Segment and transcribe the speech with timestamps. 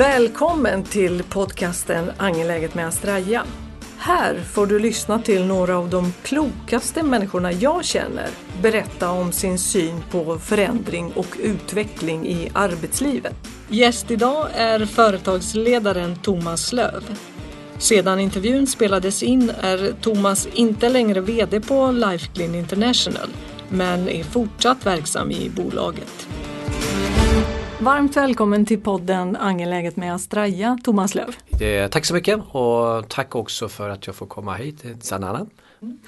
[0.00, 3.44] Välkommen till podcasten Angeläget med Astraja.
[3.96, 8.28] Här får du lyssna till några av de klokaste människorna jag känner
[8.62, 13.34] berätta om sin syn på förändring och utveckling i arbetslivet.
[13.68, 17.18] Gäst idag är företagsledaren Thomas Löv.
[17.78, 23.28] Sedan intervjun spelades in är Thomas inte längre VD på Lifeclean International
[23.68, 26.28] men är fortsatt verksam i bolaget.
[27.80, 31.36] Varmt välkommen till podden Angeläget med Astraja, Thomas Löv.
[31.90, 35.46] Tack så mycket och tack också för att jag får komma hit till Sanana.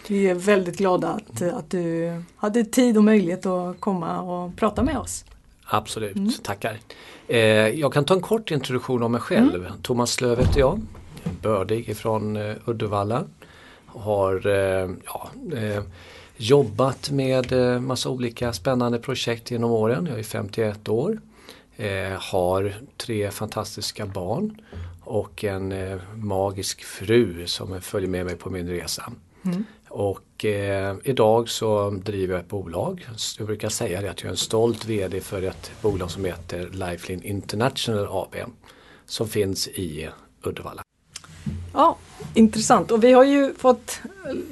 [0.09, 4.83] Vi är väldigt glada att, att du hade tid och möjlighet att komma och prata
[4.83, 5.25] med oss.
[5.65, 6.33] Absolut, mm.
[6.43, 6.79] tackar.
[7.29, 9.67] Eh, jag kan ta en kort introduktion om mig själv.
[9.67, 9.73] Mm.
[9.83, 10.81] Thomas Löv heter jag,
[11.43, 13.25] bördig ifrån eh, Uddevalla.
[13.87, 15.31] Har eh, ja,
[16.37, 17.53] jobbat med
[17.83, 20.07] massa olika spännande projekt genom åren.
[20.11, 21.19] Jag är 51 år.
[21.83, 24.61] Eh, har tre fantastiska barn
[25.01, 29.13] och en eh, magisk fru som följer med mig på min resa.
[29.45, 29.65] Mm.
[29.89, 33.09] Och eh, idag så driver jag ett bolag.
[33.39, 36.71] Jag brukar säga det att jag är en stolt VD för ett bolag som heter
[36.73, 38.37] Lifeline International AB.
[39.07, 40.09] Som finns i
[40.43, 40.83] Uddevalla.
[41.75, 41.97] Ja,
[42.35, 42.91] intressant.
[42.91, 44.01] Och vi har ju fått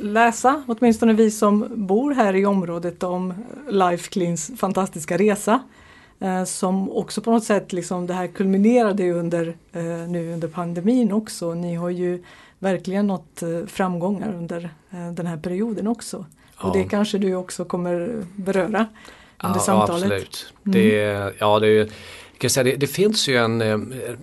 [0.01, 3.35] läsa, åtminstone vi som bor här i området, om
[3.69, 5.61] Lifecleans fantastiska resa.
[6.21, 11.13] Eh, som också på något sätt, liksom, det här kulminerade under, eh, nu under pandemin
[11.13, 11.55] också.
[11.55, 12.25] Ni har ju
[12.59, 16.27] verkligen nått eh, framgångar under eh, den här perioden också.
[16.61, 16.69] Ja.
[16.69, 18.87] Och det kanske du också kommer beröra
[19.45, 20.03] under ja, samtalet.
[20.05, 20.53] Absolut.
[20.67, 20.79] Mm.
[20.79, 21.91] Det, ja, det,
[22.39, 23.79] kan säga, det, det, finns ju en, eh,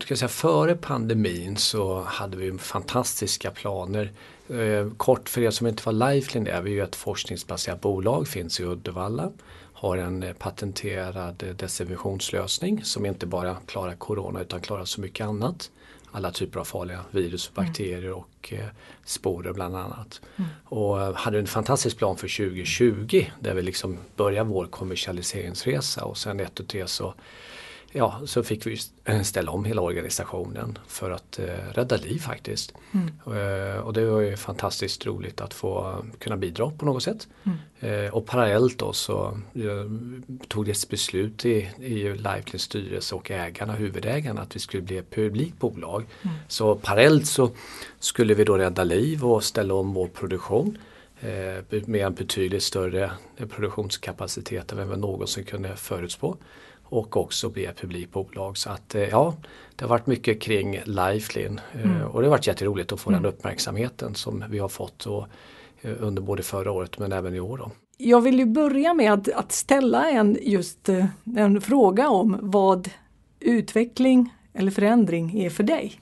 [0.07, 4.11] kan säga, före pandemin så hade vi fantastiska planer.
[4.49, 8.59] Eh, kort för er som inte var Lifeline är vi ju ett forskningsbaserat bolag, finns
[8.59, 9.31] i Uddevalla
[9.78, 15.28] har en eh, patenterad eh, desinfektionslösning som inte bara klarar corona utan klarar så mycket
[15.28, 15.72] annat.
[16.11, 17.66] Alla typer av farliga virus, mm.
[17.66, 18.67] bakterier och eh,
[19.05, 20.21] sporer bland annat.
[20.36, 20.49] Mm.
[20.66, 26.39] Och hade en fantastisk plan för 2020 där vi liksom börjar vår kommersialiseringsresa och sen
[26.39, 27.14] ett och tre så
[27.92, 28.77] ja, så fick vi
[29.23, 32.73] ställa om hela organisationen för att eh, rädda liv faktiskt.
[32.92, 33.08] Mm.
[33.25, 37.27] Eh, och det var ju fantastiskt roligt att få kunna bidra på något sätt.
[37.43, 37.58] Mm.
[37.80, 39.92] Eh, och parallellt då så eh,
[40.48, 44.98] tog det ett beslut i, i Lifelines styrelse och ägarna, huvudägarna, att vi skulle bli
[44.98, 46.05] ett publikt bolag.
[46.21, 46.36] Mm.
[46.48, 47.52] Så parallellt så
[47.99, 50.77] skulle vi då rädda liv och ställa om vår produktion
[51.19, 53.11] eh, med en betydligt större
[53.49, 56.37] produktionskapacitet än vad vi någonsin kunde förutspå
[56.89, 58.58] och också bli ett publikbolag.
[58.58, 59.36] Så att eh, ja,
[59.75, 62.08] det har varit mycket kring Lifeline eh, mm.
[62.08, 63.21] och det har varit jätteroligt att få mm.
[63.21, 65.27] den uppmärksamheten som vi har fått och,
[65.81, 67.58] eh, under både förra året men även i år.
[67.58, 67.71] Då.
[67.98, 70.89] Jag vill ju börja med att, att ställa en, just,
[71.37, 72.89] en fråga om vad
[73.39, 76.02] utveckling eller förändring är för dig.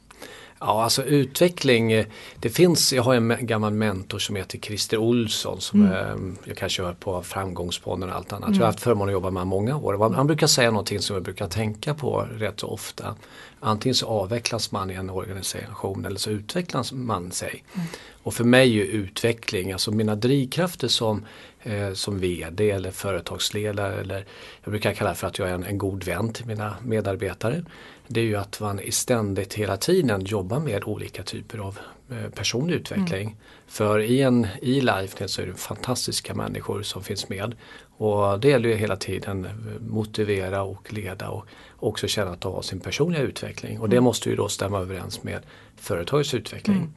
[0.59, 1.91] Ja, alltså utveckling.
[1.91, 2.05] Eh,
[2.39, 5.93] det finns, jag har en gammal mentor som heter Christer Olsson som mm.
[5.93, 8.47] är, jag kanske hör på Framgångspodden och allt annat.
[8.47, 8.59] Mm.
[8.59, 10.13] Jag har haft förmånen att jobba med många år.
[10.15, 13.15] Han brukar säga någonting som jag brukar tänka på rätt så ofta.
[13.59, 17.63] Antingen så avvecklas man i en organisation eller så utvecklas man sig.
[17.73, 17.87] Mm.
[18.23, 21.25] Och för mig är utveckling, alltså mina drivkrafter som,
[21.63, 24.25] eh, som VD eller företagsledare eller
[24.63, 27.63] jag brukar kalla det för att jag är en, en god vän till mina medarbetare
[28.07, 31.79] det är ju att man ständigt hela tiden jobbar med olika typer av
[32.11, 33.27] eh, personlig utveckling.
[33.27, 33.37] Mm.
[33.67, 37.55] För i, en, i Lifenet så är det fantastiska människor som finns med.
[37.97, 39.47] Och det gäller ju hela tiden
[39.89, 41.45] motivera och leda och
[41.79, 43.79] också känna att de har sin personliga utveckling.
[43.79, 44.03] Och det mm.
[44.03, 45.41] måste ju då stämma överens med
[45.75, 46.77] företagets utveckling.
[46.77, 46.93] Mm.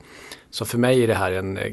[0.50, 1.68] Så för mig är det här en eh,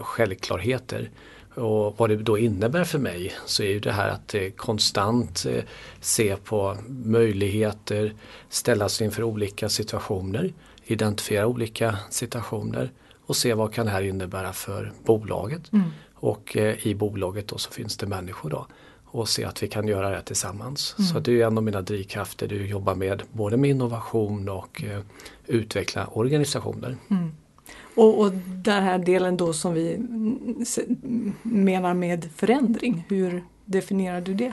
[0.00, 1.10] självklarheter.
[1.54, 5.46] Och vad det då innebär för mig så är ju det här att eh, konstant
[5.46, 5.62] eh,
[6.00, 8.14] se på möjligheter,
[8.48, 10.52] ställa sig inför olika situationer,
[10.84, 12.90] identifiera olika situationer
[13.26, 15.72] och se vad kan det här innebära för bolaget.
[15.72, 15.90] Mm.
[16.14, 18.66] Och eh, i bolaget då så finns det människor då
[19.04, 20.94] och se att vi kan göra det tillsammans.
[20.98, 21.08] Mm.
[21.08, 24.48] Så det är en av mina drivkrafter, det är att jobba med både med innovation
[24.48, 24.82] och
[25.46, 26.96] utveckla organisationer.
[27.10, 27.32] Mm.
[27.94, 29.98] Och, och den här delen då som vi
[31.42, 34.52] menar med förändring, hur definierar du det?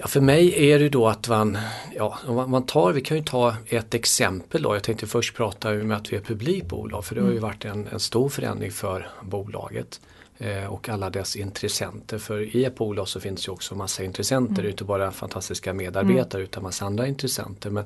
[0.00, 1.58] Ja, för mig är det då att man,
[1.94, 4.74] ja, man tar, vi kan ju ta ett exempel då.
[4.74, 7.42] Jag tänkte först prata om att vi är publikbolag för det har ju mm.
[7.42, 10.00] varit en, en stor förändring för bolaget
[10.38, 12.18] eh, och alla dess intressenter.
[12.18, 14.70] För i ett bolag så finns ju också massa intressenter, mm.
[14.70, 16.44] inte bara fantastiska medarbetare mm.
[16.44, 17.70] utan massa andra intressenter.
[17.70, 17.84] Men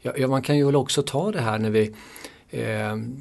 [0.00, 1.94] ja, man kan ju väl också ta det här när vi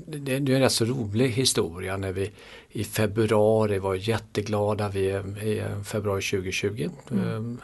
[0.05, 2.31] det är en rätt så rolig historia när vi
[2.69, 5.09] i februari var jätteglada, vi
[5.41, 6.89] i februari 2020.
[7.11, 7.59] Mm.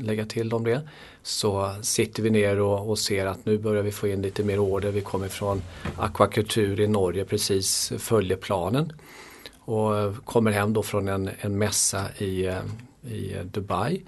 [0.00, 0.80] lägga till om det,
[1.22, 4.58] så sitter vi ner och, och, ser att nu börjar vi få in lite mer
[4.58, 4.90] order.
[4.90, 5.62] Vi kommer från
[5.96, 8.92] akvakultur i Norge precis, följer planen.
[9.58, 14.02] Och kommer hem då från en, en mässa i, eh, i Dubai.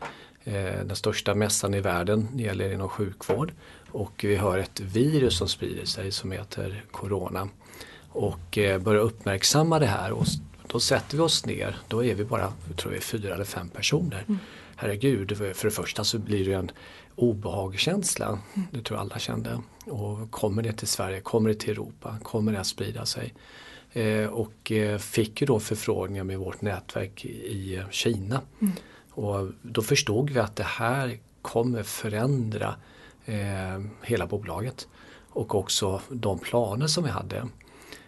[0.44, 3.52] Eh, den största mässan i världen, det gäller inom sjukvård.
[3.93, 7.49] Och vi har ett virus som sprider sig som heter Corona.
[8.09, 10.27] Och eh, börjar uppmärksamma det här och
[10.67, 13.69] då sätter vi oss ner, då är vi bara jag tror vi fyra eller fem
[13.69, 14.25] personer.
[14.29, 14.39] Mm.
[14.77, 16.71] Herregud, för det första så blir det en
[17.15, 18.27] obehagskänsla.
[18.27, 18.69] Mm.
[18.71, 19.61] Det tror jag alla kände.
[19.87, 23.35] Och kommer det till Sverige, kommer det till Europa, kommer det att sprida sig?
[23.93, 28.41] Eh, och eh, fick ju då förfrågningar med vårt nätverk i Kina.
[28.61, 28.73] Mm.
[29.11, 32.75] Och då förstod vi att det här kommer förändra
[33.25, 34.89] eh, hela bolaget
[35.29, 37.49] och också de planer som vi hade.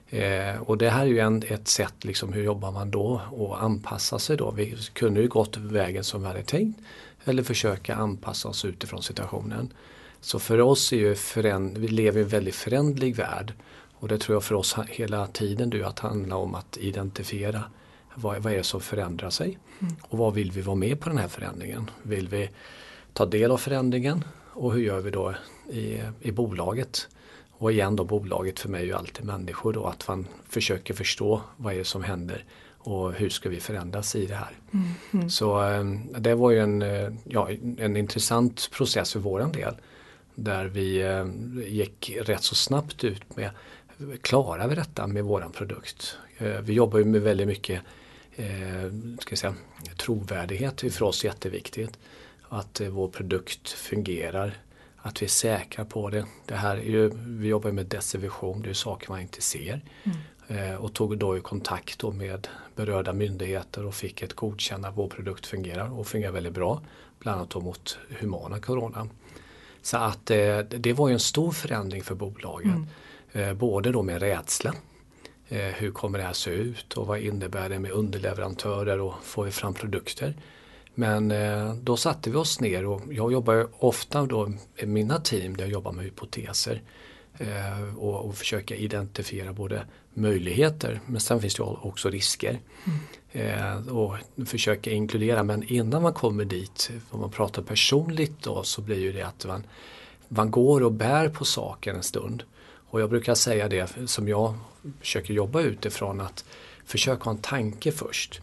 [0.09, 3.63] Eh, och det här är ju en, ett sätt, liksom, hur jobbar man då och
[3.63, 4.51] anpassa sig då.
[4.51, 6.81] Vi kunde ju gått vägen som vi hade tänkt
[7.25, 9.73] eller försöka anpassa oss utifrån situationen.
[10.21, 13.53] Så för oss är ju föränd, vi lever i en väldigt förändlig värld
[13.93, 17.65] och det tror jag för oss hela tiden du att handla om att identifiera
[18.15, 19.95] vad, vad är det som förändrar sig mm.
[20.03, 21.91] och vad vill vi vara med på den här förändringen?
[22.03, 22.51] Vill vi
[23.13, 25.35] ta del av förändringen och hur gör vi då
[25.71, 27.09] i, i bolaget?
[27.51, 31.41] Och igen då bolaget för mig är ju alltid människor då att man försöker förstå
[31.57, 32.45] vad är det som händer
[32.85, 34.59] och hur ska vi förändras i det här.
[34.73, 35.31] Mm, mm.
[35.31, 39.75] Så ehm, det var ju en, eh, ja, en intressant process för våran del.
[40.35, 41.27] Där vi eh,
[41.67, 43.51] gick rätt så snabbt ut med
[44.23, 46.17] klarar vi detta med våran produkt?
[46.39, 47.81] Eh, vi jobbar ju med väldigt mycket
[49.19, 49.55] ska jag säga,
[49.97, 51.99] trovärdighet, är för oss jätteviktigt.
[52.55, 54.55] Att vår produkt fungerar
[54.97, 56.27] att vi är säkra på det.
[56.47, 59.81] det här är ju, vi jobbar med decivision, det är saker man inte ser.
[60.05, 60.19] Mm.
[60.49, 64.97] Eh, och tog då i kontakt då med berörda myndigheter och fick ett godkännande att
[64.97, 66.83] vår produkt fungerar och fungerar väldigt bra.
[67.19, 69.09] Bland annat mot humana corona.
[69.83, 72.75] Så att eh, det var en stor förändring för bolaget.
[72.75, 73.49] Mm.
[73.49, 74.75] Eh, både då med rädsla.
[75.49, 79.45] Eh, hur kommer det här se ut och vad innebär det med underleverantörer och får
[79.45, 80.35] vi fram produkter?
[80.95, 85.57] Men eh, då satte vi oss ner och jag jobbar ofta då i mina team
[85.57, 86.83] där jag jobbar med hypoteser
[87.39, 92.61] eh, och, och försöka identifiera både möjligheter men sen finns det också risker.
[92.85, 92.99] Mm.
[93.33, 98.81] Eh, och försöka inkludera men innan man kommer dit, om man pratar personligt då så
[98.81, 99.67] blir ju det att man,
[100.29, 102.43] man går och bär på saker en stund.
[102.91, 104.55] Och jag brukar säga det som jag
[105.01, 106.45] försöker jobba utifrån att
[106.85, 108.41] försök ha en tanke först.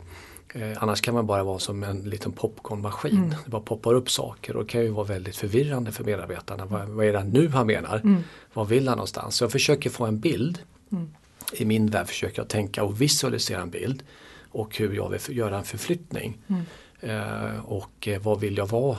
[0.53, 3.17] Eh, annars kan man bara vara som en liten popcornmaskin.
[3.17, 3.29] Mm.
[3.29, 6.65] Det bara poppar upp saker och det kan ju vara väldigt förvirrande för medarbetarna.
[6.65, 8.01] Vad, vad är det nu han menar?
[8.03, 8.23] Mm.
[8.53, 9.35] Vad vill han någonstans?
[9.35, 10.59] Så jag försöker få en bild.
[10.91, 11.09] Mm.
[11.53, 14.03] I min värld försöker jag tänka och visualisera en bild.
[14.51, 16.37] Och hur jag vill göra en förflyttning.
[16.47, 16.61] Mm.
[17.01, 18.97] Eh, och eh, vad vill jag vara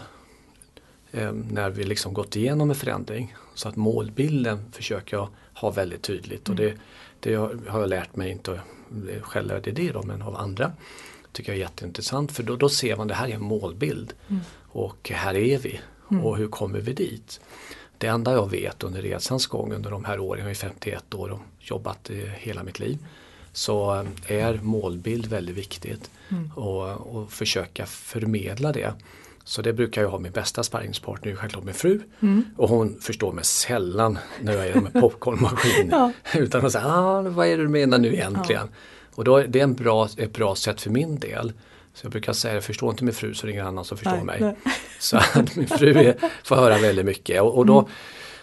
[1.12, 3.34] eh, när vi liksom gått igenom en förändring.
[3.54, 6.48] Så att målbilden försöker jag ha väldigt tydligt.
[6.48, 6.74] Och det,
[7.20, 8.60] det har jag lärt mig, inte
[9.20, 10.72] själv är det det då, men av andra
[11.32, 14.14] tycker jag är jätteintressant för då, då ser man det här är en målbild.
[14.28, 14.42] Mm.
[14.58, 15.80] Och här är vi
[16.10, 16.24] mm.
[16.24, 17.40] och hur kommer vi dit?
[17.98, 21.28] Det enda jag vet under resans gång under de här åren, jag är 51 år
[21.28, 22.98] och jobbat hela mitt liv,
[23.52, 26.50] så är målbild väldigt viktigt mm.
[26.54, 28.94] och, och försöka förmedla det.
[29.44, 32.00] Så det brukar jag ha min bästa sparringspartner, självklart min fru.
[32.20, 32.44] Mm.
[32.56, 35.88] Och hon förstår mig sällan när jag är med popcornmaskin.
[35.90, 36.12] ja.
[36.34, 38.68] Utan att säga, ah, vad är det du menar nu egentligen?
[38.72, 38.76] Ja.
[39.14, 41.52] Och då är det en bra, ett bra sätt för min del.
[41.94, 44.24] Så jag brukar säga, jag förstår inte min fru så ringer annan som förstår nej,
[44.24, 44.40] mig.
[44.40, 44.56] Nej.
[44.98, 47.42] Så att min fru är, får höra väldigt mycket.
[47.42, 47.90] Och, och då, mm.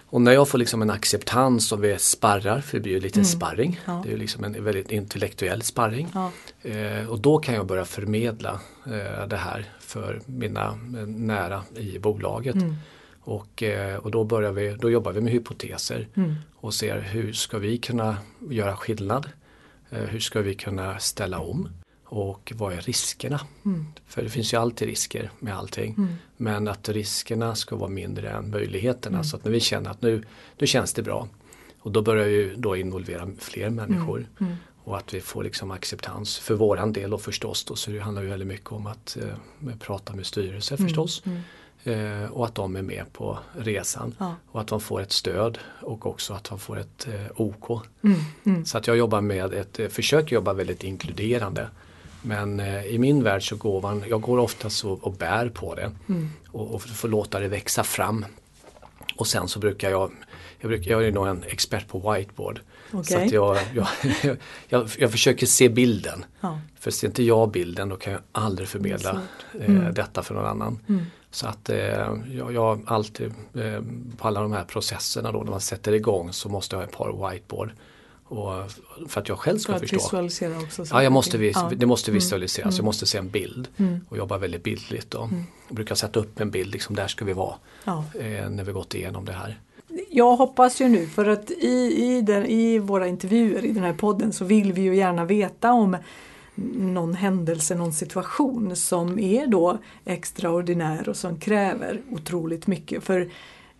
[0.05, 3.19] och när jag får liksom en acceptans och vi sparrar, för det blir ju lite
[3.19, 3.25] mm.
[3.25, 3.79] sparring.
[3.85, 4.03] Ja.
[4.05, 6.07] Det är liksom en väldigt intellektuell sparring.
[6.13, 6.31] Ja.
[6.69, 11.99] Eh, och då kan jag börja förmedla eh, det här för mina eh, nära i
[11.99, 12.55] bolaget.
[12.55, 12.75] Mm.
[13.21, 16.35] Och, eh, och då, börjar vi, då jobbar vi med hypoteser mm.
[16.55, 18.17] och ser hur ska vi kunna
[18.49, 19.29] göra skillnad
[19.89, 21.69] hur ska vi kunna ställa om?
[22.05, 23.41] Och vad är riskerna?
[23.65, 23.85] Mm.
[24.07, 25.95] För det finns ju alltid risker med allting.
[25.97, 26.15] Mm.
[26.37, 29.17] Men att riskerna ska vara mindre än möjligheterna.
[29.17, 29.23] Mm.
[29.23, 30.23] Så att när vi känner att nu,
[30.57, 31.27] nu känns det bra.
[31.79, 34.17] Och då börjar vi då involvera fler människor.
[34.17, 34.31] Mm.
[34.39, 34.55] Mm.
[34.83, 37.75] Och att vi får liksom acceptans för våran del och förstås då.
[37.75, 40.87] Så det handlar ju väldigt mycket om att eh, prata med styrelse mm.
[40.87, 41.23] förstås.
[41.83, 44.15] Eh, och att de är med på resan.
[44.19, 44.35] Ja.
[44.47, 47.85] Och att de får ett stöd och också att de får ett eh, OK.
[48.03, 48.65] Mm, mm.
[48.65, 51.67] Så att jag jobbar med ett, eh, försöker jobba väldigt inkluderande.
[52.21, 55.91] Men i min värld så går man, jag går oftast och, och bär på det
[56.09, 56.29] mm.
[56.51, 58.25] och, och får låta det växa fram.
[59.15, 60.11] Och sen så brukar jag,
[60.59, 62.59] jag, brukar, jag är nog en expert på whiteboard.
[62.91, 63.03] Okej.
[63.03, 63.87] Så att jag, jag,
[64.69, 66.25] jag, jag försöker se bilden.
[66.41, 66.59] Ja.
[66.79, 69.21] För ser inte jag bilden då kan jag aldrig förmedla
[69.59, 70.79] eh, detta för någon annan.
[71.31, 71.77] Så att eh,
[72.33, 73.81] jag, jag alltid eh,
[74.17, 76.97] på alla de här processerna då när man sätter igång så måste jag ha ett
[76.97, 77.71] par whiteboard.
[78.23, 78.71] Och,
[79.07, 79.95] för att jag själv ska förstå.
[79.95, 80.85] visualisera också.
[80.91, 81.71] Ja, jag måste, vis, Ja.
[81.75, 83.67] det måste visualiseras, jag måste se en bild
[84.09, 85.11] och jobba väldigt bildligt.
[85.11, 85.29] Då.
[85.67, 88.03] Jag brukar sätta upp en bild, liksom där ska vi vara Ja.
[88.19, 89.59] eh, när vi gått igenom det här.
[90.09, 93.93] Jag hoppas ju nu för att i, i, den, i våra intervjuer i den här
[93.93, 95.97] podden så vill vi ju gärna veta om
[96.77, 103.03] någon händelse, någon situation som är då extraordinär och som kräver otroligt mycket.
[103.03, 103.29] För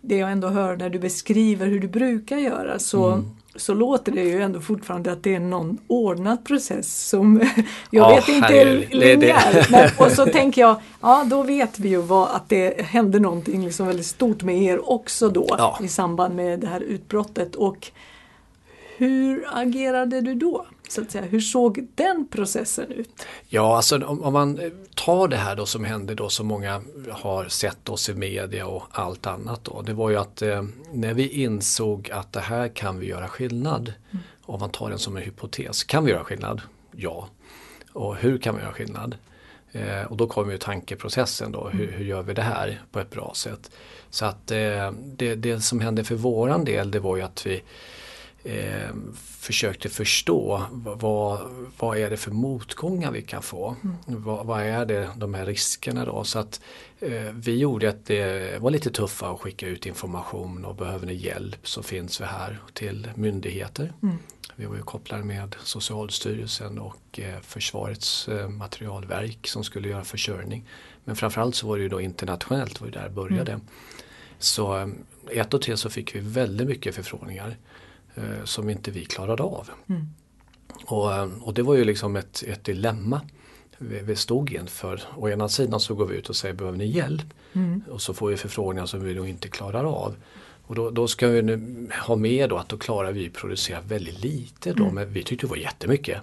[0.00, 3.22] det jag ändå hör när du beskriver hur du brukar göra så,
[3.56, 7.40] så låter det ju ändå fortfarande att det är någon ordnad process som
[7.90, 9.66] jag Ja, vet inte det- linjär.
[9.70, 13.64] Men, och så tänker jag, ja då vet vi ju vad, att det hände någonting
[13.64, 15.78] liksom väldigt stort med er också då Ja.
[15.82, 17.54] i samband med det här utbrottet.
[17.54, 17.90] Och
[18.96, 20.66] hur agerade du då?
[20.90, 21.24] Så att säga?
[21.24, 23.26] Hur såg den processen ut?
[23.48, 26.82] Ja, alltså om, om man eh, tar det här då som hände då som många
[27.10, 29.82] har sett oss i media och allt annat då.
[29.82, 33.92] Det var ju att eh, när vi insåg att det här kan vi göra skillnad.
[34.42, 35.84] Om man tar den som en hypotes.
[35.84, 36.62] Kan vi göra skillnad?
[36.92, 37.28] Ja.
[37.92, 39.16] Och hur kan vi göra skillnad?
[39.72, 41.68] Eh, och då kommer ju tankeprocessen då.
[41.68, 43.70] Hur, hur gör vi det här på ett bra sätt?
[44.10, 47.62] Så att eh, det, det som hände för våran del det var ju att vi
[48.44, 48.90] eh,
[49.38, 53.76] försökte förstå vad- vad, är det för motgångar vi kan få.
[54.06, 56.24] Vad, vad är det, de här riskerna då.
[56.24, 56.60] Så att
[57.00, 61.14] eh, vi gjorde att det var lite tuffare att skicka ut information och behöver ni
[61.14, 63.92] hjälp så finns vi här till myndigheter.
[64.56, 70.64] Vi var ju kopplade med Socialstyrelsen och eh, Försvarets eh, materialverk som skulle göra försörjning.
[71.04, 73.60] Men framförallt så var det ju då internationellt, det var ju där det började.
[74.38, 74.88] Så eh,
[75.30, 77.56] ett och tre så fick vi väldigt mycket förfrågningar
[78.44, 79.70] som inte vi klarade av.
[80.84, 83.20] Och, eh, och det var ju liksom ett, ett dilemma
[83.78, 85.02] vi, vi stod inför.
[85.16, 87.26] Å ena sidan så går vi ut och säger behöver ni hjälp?
[87.90, 90.14] Och så får vi förfrågningar som vi då inte klarar av.
[90.62, 94.24] Och då, då ska vi nu ha med då att då klarar vi producera väldigt
[94.24, 96.20] lite då, men vi tyckte det var jättemycket.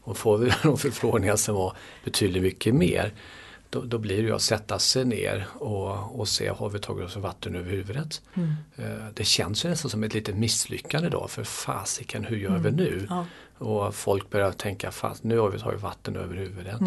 [0.00, 3.12] Och får vi då förfrågningar som var betydligt mycket mer
[3.70, 7.04] då, då blir det ju att sätta sig ner och, och se, har vi tagit
[7.06, 8.22] oss vatten över huvudet?
[8.76, 12.70] Eh, Det känns ju nästan som ett litet misslyckande då, för fasiken, hur gör vi
[12.70, 13.06] nu?
[13.10, 13.26] Ja.
[13.58, 16.80] Och folk börjar tänka, fast nu har vi tagit vatten över huvudet.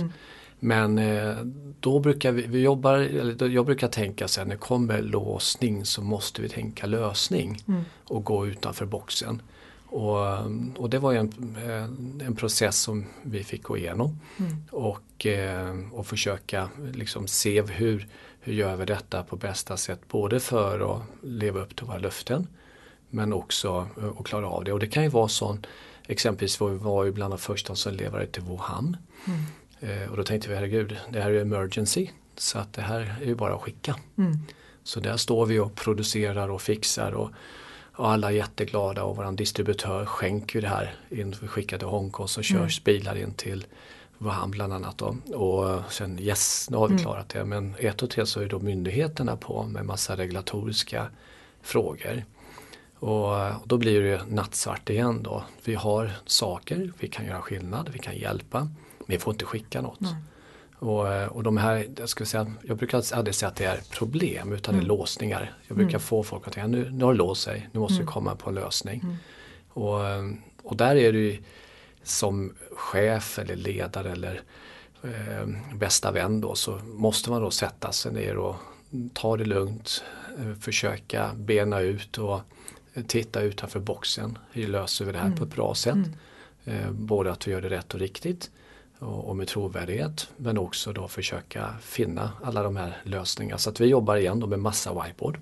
[0.59, 1.35] Men eh,
[1.79, 5.85] då brukar vi, vi jobbar, eller jag brukar tänka så här, när det kommer låsning
[5.85, 7.63] så måste vi tänka lösning
[8.03, 9.41] och gå utanför boxen.
[9.91, 10.17] Och,
[10.77, 14.19] och det var ju en, eh, en process som vi fick gå igenom.
[14.71, 18.07] Och, eh, och försöka liksom se hur,
[18.39, 19.99] hur gör vi detta på bästa sätt.
[20.07, 22.47] Både för att leva upp till våra löften
[23.09, 24.73] men också eh, att klara av det.
[24.73, 25.65] Och det kan ju vara sån,
[26.07, 28.97] exempelvis var vi var ju bland de första som levade till Wuhan.
[29.79, 32.09] Eh, och då tänkte vi, herregud, det här är emergency.
[32.37, 33.95] Så att det här är ju bara att skicka.
[34.83, 37.31] Så där står vi och producerar och fixar och,
[37.99, 41.87] och alla är jätteglada och våran distributör skänker ju det här in, vi skickar till
[41.87, 43.65] Hongkong så körs bilar in till
[44.17, 45.17] Wuhan bland annat då.
[45.35, 47.45] Och sen yes, nu har vi klarat det.
[47.45, 51.07] Men ett och tre så är då myndigheterna på med massa regulatoriska
[51.61, 52.25] frågor.
[52.99, 55.43] Och, och då blir det nattsvart igen då.
[55.63, 58.59] Vi har saker, vi kan göra skillnad, vi kan hjälpa.
[58.59, 59.99] Men vi får inte skicka något.
[60.79, 64.53] Och, och de här, jag, ska säga, jag brukar aldrig säga att det är problem
[64.53, 65.53] utan det är låsningar.
[65.67, 68.05] Jag brukar få folk att tänka nu, nu har det låst sig, nu måste vi
[68.05, 69.17] komma på en lösning.
[69.69, 69.99] Och,
[70.63, 71.43] och där är ju
[72.03, 74.41] som chef eller ledare eller
[75.03, 78.55] eh, bästa vän då så måste man då sätta sig ner och
[79.13, 80.03] ta det lugnt,
[80.39, 82.41] eh, försöka bena ut och
[82.93, 84.37] eh, titta utanför boxen.
[84.51, 86.07] Hur löser vi det här på ett bra sätt?
[86.65, 88.51] Eh, både att vi gör det rätt och riktigt
[88.99, 93.57] och, med trovärdighet men också då försöka finna alla de här lösningarna.
[93.57, 95.37] Så att vi jobbar igen då med massa whiteboard.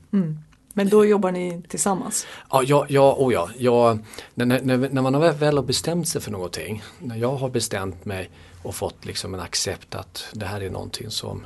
[0.73, 2.27] Men då jobbar ni tillsammans?
[2.49, 3.97] Ja, ja, ja, oh ja, ja
[4.33, 8.05] när, när, när man har väl har bestämt sig för någonting, när jag har bestämt
[8.05, 8.29] mig
[8.63, 11.45] och fått liksom en accept att det här är någonting som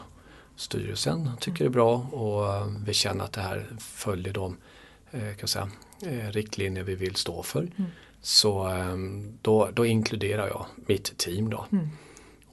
[0.55, 4.57] styrelsen tycker är bra och eh, vi känner att det här följer de
[5.11, 5.69] eh, kan säga,
[6.05, 7.67] eh, riktlinjer vi vill stå för.
[8.21, 8.95] Så eh,
[9.41, 11.65] då, då inkluderar jag mitt team då.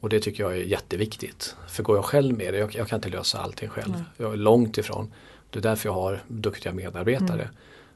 [0.00, 1.56] Och det tycker jag är jätteviktigt.
[1.68, 4.04] För går jag själv med det, jag, jag kan inte lösa allting själv.
[4.16, 5.12] Jag är långt ifrån.
[5.50, 7.50] Det är därför jag har duktiga medarbetare.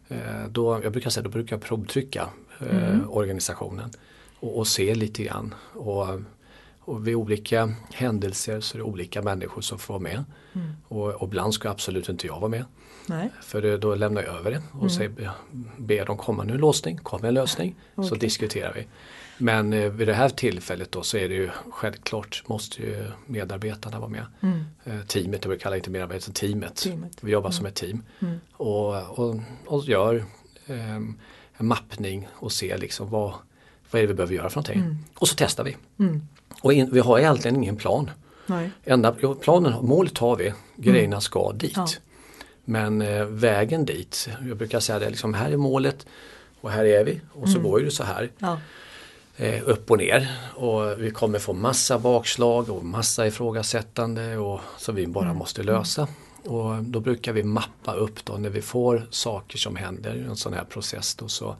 [0.08, 2.28] Eh, då, jag brukar säga, då brukar jag provtrycka
[2.60, 3.90] eh, organisationen
[4.40, 5.54] och, och se lite grann.
[5.74, 6.06] Och,
[6.84, 10.24] Och vid olika händelser så är det olika människor som får vara med.
[10.52, 10.72] Mm.
[10.88, 12.64] Och, och ibland ska absolut inte jag vara med.
[13.06, 13.30] Nej.
[13.42, 14.90] För då lämnar jag över det och mm.
[14.90, 15.30] säger,
[15.76, 17.74] ber dem komma nu en låsning, kom en lösning.
[17.94, 18.08] Okay.
[18.08, 18.86] Så diskuterar vi.
[19.38, 23.98] Men eh, vid det här tillfället då så är det ju självklart måste ju medarbetarna
[23.98, 24.26] vara med.
[24.40, 24.64] Mm.
[24.84, 26.76] Eh, teamet, jag brukar kalla det inte medarbetare, teamet.
[26.76, 27.18] teamet.
[27.20, 27.52] Vi jobbar mm.
[27.52, 28.02] som ett team.
[28.20, 28.40] Mm.
[28.52, 30.24] Och, och, och, gör
[30.66, 31.16] eh, en
[31.66, 33.32] mappning och ser liksom vad,
[33.90, 34.80] vad är det vi behöver göra för någonting.
[34.80, 34.96] Mm.
[35.14, 35.76] Och så testar vi.
[35.98, 36.22] Mm.
[36.62, 38.10] Och in, vi har egentligen ingen plan.
[38.46, 38.70] Nej.
[38.84, 41.72] Enda, planen, målet har vi, grejerna ska dit.
[41.76, 41.86] Ja.
[42.64, 46.06] Men eh, vägen dit, jag brukar säga det, liksom, här är målet
[46.60, 47.70] och här är vi och så mm.
[47.70, 48.30] går det så här.
[48.38, 48.58] Ja.
[49.36, 54.94] Eh, upp och ner och vi kommer få massa bakslag och massa ifrågasättande och, som
[54.94, 55.36] vi bara mm.
[55.36, 56.08] måste lösa.
[56.44, 60.36] Och då brukar vi mappa upp då när vi får saker som händer i en
[60.36, 61.14] sån här process.
[61.14, 61.56] Då, så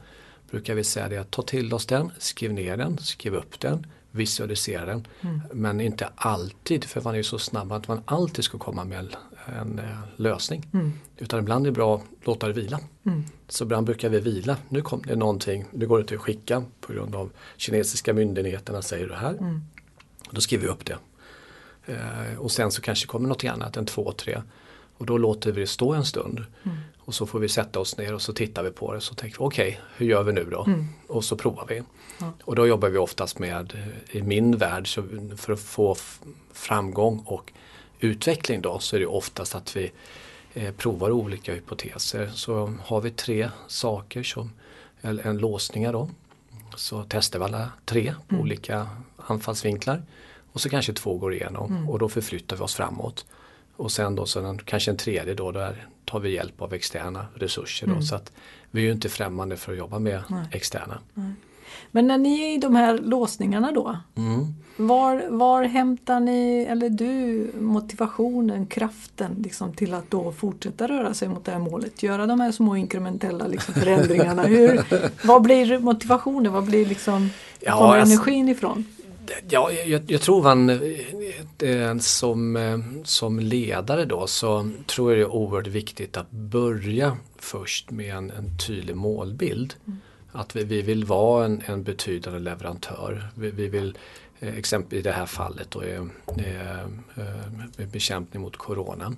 [0.51, 3.87] brukar vi säga det att ta till oss den, skriv ner den, skriv upp den,
[4.11, 5.07] visualisera den.
[5.21, 5.41] Mm.
[5.53, 9.79] Men inte alltid, för man är så snabb att man alltid ska komma med en
[9.79, 10.67] eh, lösning.
[10.73, 10.93] Mm.
[11.17, 12.81] Utan ibland är det bra att låta det vila.
[13.07, 13.25] Mm.
[13.49, 14.57] Så ibland brukar vi vila.
[14.69, 18.83] Nu kom det någonting, nu går det inte att skicka på grund av kinesiska myndigheterna
[18.83, 19.33] säger det här.
[19.33, 19.63] Mm.
[20.31, 20.97] Då skriver vi upp det.
[21.87, 24.43] Eh, och sen så kanske kommer något annat, en två, tre.
[24.97, 26.45] Och då låter vi det stå en stund.
[26.63, 26.77] Mm.
[26.99, 29.01] Och så får vi sätta oss ner och så tittar vi på det.
[29.01, 30.65] Så tänker vi okej, okay, hur gör vi nu då?
[30.65, 30.87] Mm.
[31.07, 31.83] Och så provar vi.
[32.19, 32.33] Ja.
[32.45, 35.05] Och då jobbar vi oftast med, eh, i min värld, så
[35.37, 35.97] för att få
[36.53, 37.53] framgång och
[38.05, 39.93] utveckling då så är det oftast att vi
[40.55, 42.31] eh, provar olika hypoteser.
[42.35, 44.53] Så har vi tre saker som
[45.03, 46.09] eller en låsningar då
[46.77, 48.43] så testar vi alla tre på mm.
[48.43, 50.03] olika anfallsvinklar.
[50.53, 51.91] Och så kanske två går igenom mm.
[51.91, 53.27] och då förflyttar vi oss framåt.
[53.77, 57.27] Och sen då så den, kanske en tredje då, där tar vi hjälp av externa
[57.35, 57.87] resurser.
[57.87, 58.03] Då, mm.
[58.03, 58.33] Så att
[58.71, 60.47] vi är ju inte främmande för att jobba med Nej.
[60.51, 60.99] externa.
[61.15, 61.33] Nej.
[61.91, 64.55] Men när ni är i de här låsningarna då, mm.
[64.77, 71.29] var, var hämtar ni, eller du, motivationen, kraften liksom, till att då fortsätta röra sig
[71.29, 72.03] mot det här målet?
[72.03, 74.43] Göra de här små inkrementella liksom, förändringarna.
[74.43, 74.81] Hur,
[75.27, 76.53] vad blir motivationen?
[76.53, 78.85] Vad blir liksom, ja, kommer alltså, energin ifrån?
[79.49, 85.23] Ja, jag, jag tror man eh, som, eh, som ledare då så tror jag det
[85.23, 89.75] är oerhört viktigt att börja först med en, en tydlig målbild.
[89.87, 90.01] Mm.
[90.33, 93.29] Att vi, vi vill vara en, en betydande leverantör.
[93.35, 93.99] Vi, vi vill
[94.41, 96.89] eh, exempel i det här fallet då är, är,
[97.77, 99.13] är bekämpning mot corona.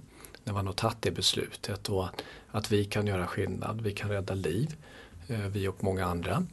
[0.44, 4.10] När man har tagit det beslutet och att, att vi kan göra skillnad, vi kan
[4.10, 4.76] rädda liv,
[5.52, 6.46] vi och många andra.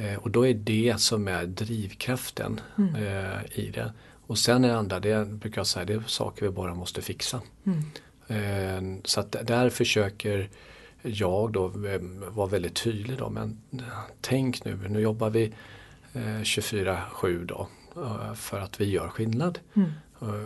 [0.00, 2.94] Eh, och då är det som är drivkraften mm.
[2.94, 3.92] eh, i det.
[4.26, 7.02] Och sen är det andra, det brukar jag säga, det är saker vi bara måste
[7.02, 7.40] fixa.
[7.66, 7.80] Mm.
[8.28, 10.50] Eh, så att där försöker
[11.02, 13.58] jag då eh, vara väldigt tydlig då, men
[14.20, 15.52] tänk nu, nu jobbar vi
[16.12, 17.68] 24-7 då
[18.34, 19.58] för att vi gör skillnad.
[19.74, 19.90] Mm.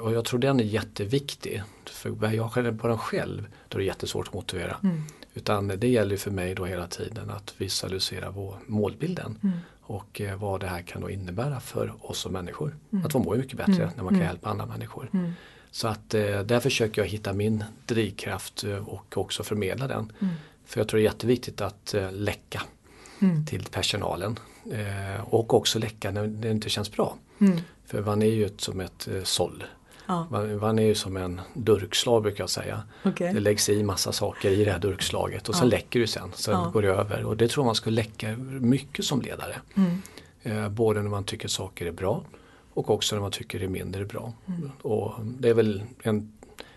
[0.00, 1.62] Och jag tror den är jätteviktig.
[1.86, 4.76] För jag själv på den själv, då är det jättesvårt att motivera.
[4.82, 5.02] Mm.
[5.34, 9.38] Utan det gäller för mig då hela tiden att visualisera vår målbilden.
[9.42, 9.56] Mm.
[9.80, 12.76] Och eh, vad det här kan då innebära för oss som människor.
[12.92, 13.06] Mm.
[13.06, 13.90] Att få må mycket bättre mm.
[13.96, 14.26] när man kan mm.
[14.26, 15.08] hjälpa andra människor.
[15.74, 15.80] Mm.
[15.80, 20.12] Så att eh, där försöker jag hitta min drivkraft eh, och också förmedla den.
[20.20, 20.34] Mm.
[20.66, 22.62] För jag tror det är jätteviktigt att eh, läcka
[23.46, 24.38] till personalen.
[25.20, 27.16] Och också läcka när det inte känns bra.
[27.86, 29.64] För man är ju som ett såll.
[30.06, 30.26] Ja.
[30.30, 32.82] Man, man, är ju som en durkslag brukar jag säga.
[33.04, 33.32] Okay.
[33.32, 35.58] Det läggs i massa saker i det här durkslaget och ja.
[35.58, 36.32] sen läcker det sen.
[36.34, 36.70] Sen ja.
[36.72, 39.56] går det över och det tror man ska läcka mycket som ledare.
[39.74, 40.02] Mm.
[40.42, 42.24] Eh, både när man tycker saker är bra
[42.74, 44.32] och också när man tycker det är mindre bra.
[44.46, 44.70] Mm.
[44.82, 46.32] Och det är väl en,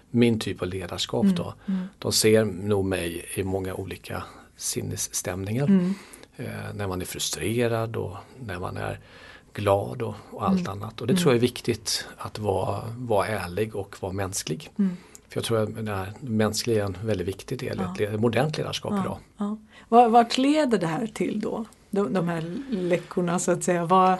[0.09, 1.35] min typ av ledarskap mm.
[1.35, 1.53] då.
[1.65, 1.87] Mm.
[1.99, 4.23] De ser nog mig i många olika
[4.57, 5.67] sinnesstämningar.
[5.67, 5.93] Mm.
[6.35, 8.99] Eh, när man är frustrerad och när man är
[9.53, 10.71] glad och, och allt mm.
[10.71, 11.01] annat.
[11.01, 14.71] Och det tror jag är viktigt att vara, vara ärlig och vara mänsklig.
[15.29, 18.09] För jag tror att här mänskliga är en väldigt viktig del i ja.
[18.09, 19.01] ett modernt ledarskap ja.
[19.01, 19.17] idag.
[19.37, 19.57] Ja.
[20.09, 21.65] Vart leder det här till då?
[21.89, 23.85] De, de här läckorna så att säga.
[23.85, 24.17] Vad,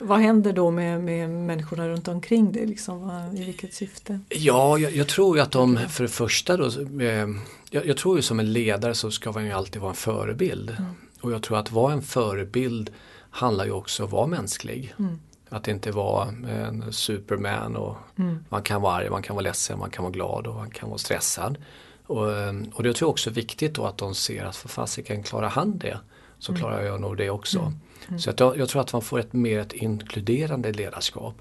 [0.00, 2.66] vad händer då med, med människorna runt omkring dig?
[2.66, 4.20] Liksom, I vilket syfte?
[4.28, 6.66] Ja, jag, jag tror ju att de för det första då,
[7.00, 7.28] eh,
[7.70, 10.70] jag, jag, tror ju som en ledare så ska man ju alltid vara en förebild.
[10.70, 10.90] Mm.
[11.20, 12.90] Och jag tror att vara en förebild
[13.30, 14.94] handlar ju också om att vara mänsklig.
[14.98, 15.20] Mm.
[15.48, 18.44] Att inte vara en superman och mm.
[18.48, 20.88] man kan vara arg, man kan vara ledsen, man kan vara glad och man kan
[20.88, 21.58] vara stressad.
[22.06, 24.68] Och, eh, och det tror jag också är viktigt då att de ser att för
[24.68, 25.98] fasiken klarar han det
[26.38, 26.60] så mm.
[26.60, 27.72] klarar jag nog det också.
[28.02, 28.08] Mm.
[28.08, 28.20] Mm.
[28.20, 31.34] Så att jag, jag, tror att man får ett mer ett inkluderande ledarskap.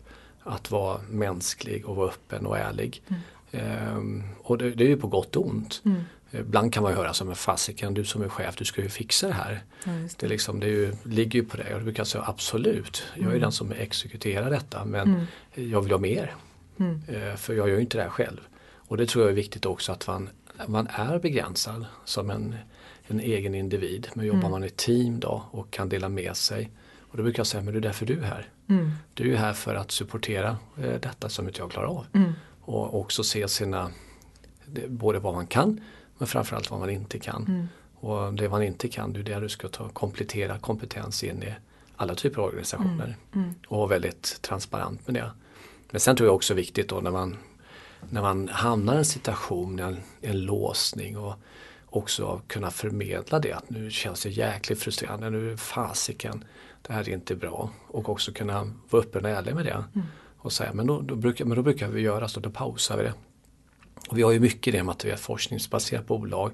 [0.43, 3.01] Att vara mänsklig och vara öppen och ärlig.
[3.51, 5.81] Ehm, och det, det, är ju på gott och ont.
[6.31, 9.27] Ibland kan man höra som en fasiken, du som är chef, du ska ju fixa
[9.27, 9.63] det här.
[9.83, 13.03] Ja, Det, är liksom, det ju, ligger ju på dig och du brukar säga absolut,
[13.15, 13.41] jag är Mm.
[13.41, 16.35] den som exekuterar detta men jag vill ha mer.
[16.79, 17.01] Mm.
[17.07, 18.39] Eh, För jag gör ju inte det här själv.
[18.73, 20.29] Och det tror jag är viktigt också att man,
[20.67, 22.55] man är begränsad som en,
[23.11, 24.07] en egen individ.
[24.13, 24.51] Men jobbar Mm.
[24.51, 26.69] man i team då och kan dela med sig.
[26.99, 28.47] Och då brukar jag säga, men det är därför du är här.
[28.67, 28.91] Mm.
[29.13, 32.05] Du är här för att supportera eh, detta som inte jag klarar av.
[32.13, 32.33] Mm.
[32.61, 33.91] Och också se sina,
[34.87, 35.81] både vad man kan
[36.17, 37.45] men framförallt vad man inte kan.
[37.47, 37.67] Mm.
[37.95, 41.53] Och det man inte kan, det är det du ska ta, komplettera kompetens in i
[41.95, 43.17] alla typer av organisationer.
[43.35, 43.53] Mm.
[43.67, 45.31] Och vara väldigt transparent med det.
[45.91, 47.37] Men sen tror jag också viktigt då när man,
[48.09, 51.33] när man hamnar i en situation, en, en låsning och
[51.89, 56.43] också kunna förmedla det att nu känns det jäkligt frustrerande, nu fasiken,
[56.81, 57.69] det här är inte bra.
[57.87, 59.83] Och också kunna vara öppen och ärlig med det.
[60.37, 63.03] Och säga, men då, då, brukar, men då brukar vi göra så, då pausar vi
[63.03, 63.13] det.
[64.09, 66.51] Och vi har ju mycket det med att vi är ett forskningsbaserat bolag.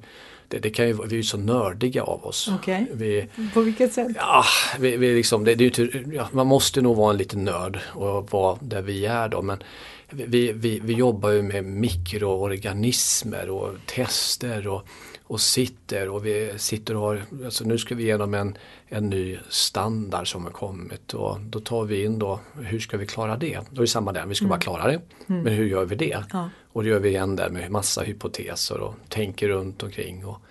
[0.48, 2.50] Det, det kan ju, vi är ju så nördiga av oss.
[2.60, 2.88] Okej.
[2.94, 4.12] Vi, På vilket sätt?
[4.16, 4.44] Ja,
[4.80, 8.32] vi, vi liksom, det, det är ja, man måste nog vara en liten nörd och
[8.32, 9.42] vara där vi är då.
[9.42, 9.64] Men
[10.10, 14.88] vi, vi, vi jobbar ju med mikroorganismer och tester och,
[15.28, 18.58] och sitter och vi sitter och har, alltså nu ska vi igenom en,
[18.88, 23.06] en ny standard som har kommit och då tar vi in då, hur ska vi
[23.06, 23.60] klara det?
[23.70, 25.02] Då är det samma där, vi ska bara klara det.
[25.44, 26.24] Men hur gör vi det?
[26.34, 26.50] Ja.
[26.74, 30.26] Och det gör vi igen där med massa hypoteser och tänker runt omkring.
[30.26, 30.42] Och,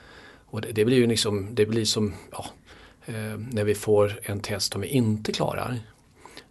[0.46, 2.46] och det, det blir ju liksom, det blir som, ja,
[3.06, 5.78] eh, när vi får en test som vi inte klarar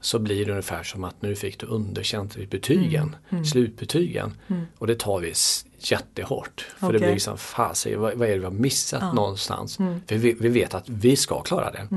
[0.02, 4.38] så blir det ungefär som att nu fick du underkänt i betygen, slutbetygen.
[4.78, 5.34] Och det tar vi
[5.92, 6.62] jättehårt.
[6.62, 7.00] För det Okej.
[7.00, 9.14] blir liksom, fasen, vad, vad är det vi har missat Ja.
[9.14, 9.78] någonstans?
[9.78, 11.88] För vi, vi vet att vi ska klara det.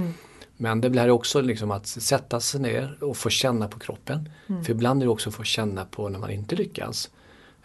[0.57, 4.29] Men det blir också liksom att sätta sig ner och få känna på kroppen.
[4.47, 7.11] För ibland är det också att få känna på när man inte lyckas.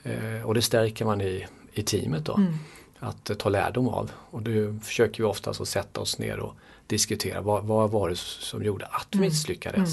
[0.04, 2.40] Eh, och det stärker man i, i teamet då.
[3.00, 4.12] Att eh, ta lärdom av.
[4.16, 6.54] Och då försöker vi oftast att sätta oss ner och
[6.88, 9.90] diskutera vad, vad var det som gjorde att vi misslyckades.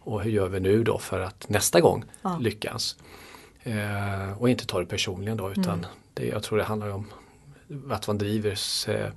[0.00, 2.38] Och hur gör vi nu då för att nästa gång Ja.
[2.40, 2.96] lyckas.
[3.64, 7.06] Eh, och inte ta det personligen då utan det, jag tror det handlar om
[7.90, 9.10] att man driver sig.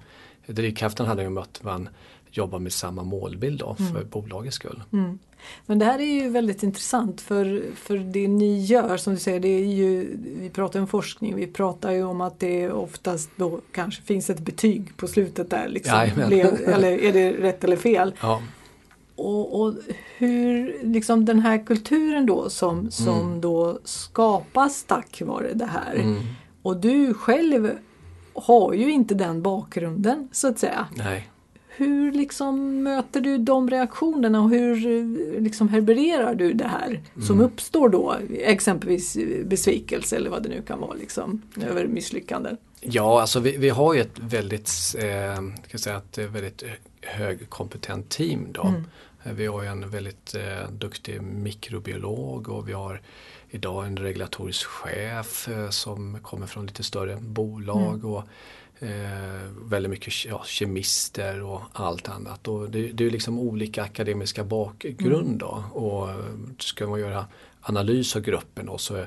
[0.46, 1.90] Drivkraften handlar ju om att man
[2.32, 4.84] jobbar med samma målbild då för bolagets skull.
[4.94, 5.20] Mm.
[5.66, 9.40] Men det här är ju väldigt intressant för, för det ni gör som du säger,
[9.40, 13.62] det är ju, vi pratar om forskning, vi pratar ju om att det oftast då
[13.72, 15.68] kanske finns ett betyg på slutet där.
[15.68, 16.10] Liksom.
[16.28, 18.14] Blev, eller är det rätt eller fel?
[18.22, 18.42] Ja,
[19.18, 19.74] Och, och
[20.18, 25.96] hur liksom den här kulturen då som, som då skapas tack vare det här.
[25.96, 26.20] mm,
[26.62, 27.72] Och du själv
[28.34, 30.88] har ju inte den bakgrunden så att säga.
[30.98, 31.30] nej.
[31.80, 34.76] Hur liksom möter du de reaktionerna och hur
[35.40, 38.16] liksom herbererar du det här som uppstår då?
[38.40, 42.58] Exempelvis besvikelse eller vad det nu kan vara liksom, över misslyckanden.
[42.82, 46.64] Ja, alltså vi, vi har ju ett väldigt, eh, jag säga, ett väldigt
[47.02, 48.62] högkompetent team då.
[48.62, 48.74] Eh,
[49.34, 53.02] Vi har en väldigt eh, duktig mikrobiolog och vi har
[53.50, 58.24] idag en regulatorisk chef eh, som kommer från lite större bolag och
[58.80, 62.48] eh, väldigt mycket ke- ja, kemister och allt annat.
[62.48, 65.64] Och det, det är liksom olika akademiska bakgrund då.
[65.74, 66.16] Och eh,
[66.60, 67.26] ska man göra
[67.62, 69.06] analys av gruppen då så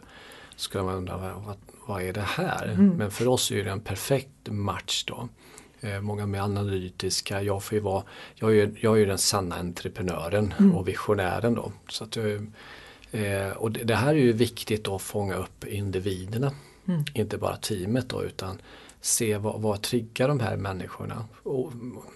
[0.57, 1.57] ska man undra vad,
[1.87, 2.75] vad, är det här?
[2.97, 5.29] Men för oss är det en perfekt match då.
[5.81, 8.03] Eh, många med analytiska, jag får ju vara,
[8.35, 11.73] jag är, jag är den sanna entreprenören och visionären då.
[11.89, 12.47] Så att, jag-
[13.13, 16.53] eh, och det, här är ju viktigt att fånga upp individerna.
[17.15, 18.59] Inte bara teamet då utan
[19.01, 21.25] se vad, vad triggar de här människorna.
[21.43, 21.73] Och,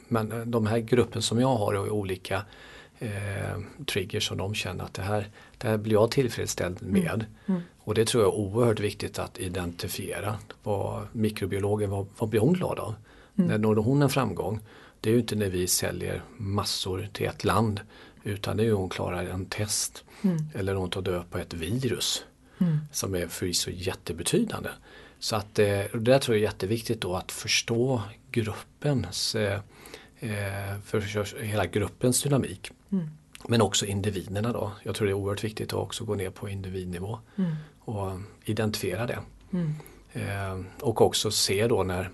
[0.08, 2.42] men eh, de här gruppen som jag har är olika
[2.98, 7.24] eh, triggers som de känner att det här, det här blir jag tillfredsställd med.
[7.78, 10.38] Och det tror jag är oerhört viktigt att identifiera.
[10.62, 12.94] Vad mikrobiologen, vad, vad blir hon glad av?
[13.34, 14.60] När når hon en framgång?
[15.00, 17.80] Det är ju inte när vi säljer massor till ett land
[18.24, 20.04] utan det är ju hon klarar en test.
[20.54, 22.24] Eller hon tar död på ett virus
[22.92, 24.70] som är förvisso jättebetydande.
[25.18, 29.60] Så att eh, det där tror jag är jätteviktigt då att förstå gruppens, eh,
[30.20, 32.70] eh, för hela gruppens dynamik.
[33.48, 34.72] Men också individerna då.
[34.82, 37.18] Jag tror det är oerhört viktigt att också gå ner på individnivå
[37.80, 38.10] och
[38.44, 39.18] identifiera det.
[40.12, 42.10] Eh, och också se då när,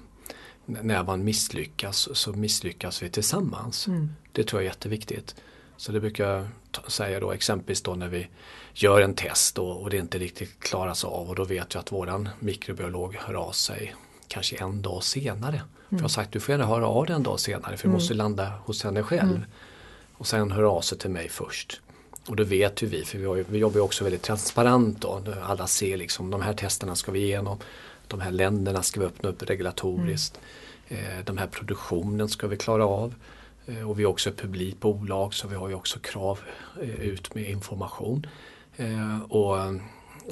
[0.82, 3.86] när man misslyckas så misslyckas vi tillsammans.
[4.32, 5.34] Det tror jag är jätteviktigt.
[5.76, 6.46] Så det brukar jag
[6.92, 8.28] säga då exempelvis då när vi
[8.74, 11.92] gör en test då, och det inte riktigt klaras av och då vet jag att
[11.92, 13.94] våran mikrobiolog hör av sig
[14.28, 15.62] kanske en dag senare.
[15.88, 17.92] För jag har sagt du får gärna höra av dig en dag senare för du
[17.92, 19.44] måste landa hos henne själv.
[20.12, 21.80] Och sen hör av sig till mig först.
[22.26, 25.22] Och då vet ju vi, för vi jobbar ju också väldigt transparent då.
[25.42, 27.58] Alla ser liksom de här testerna ska vi igenom.
[28.10, 30.40] De här länderna ska vi öppna upp regulatoriskt.
[30.88, 31.24] Mm.
[31.24, 33.14] De här produktionen ska vi klara av.
[33.86, 36.40] Och vi är också ett publikt bolag så vi har ju också krav
[37.00, 38.26] ut med information.
[39.28, 39.56] Och,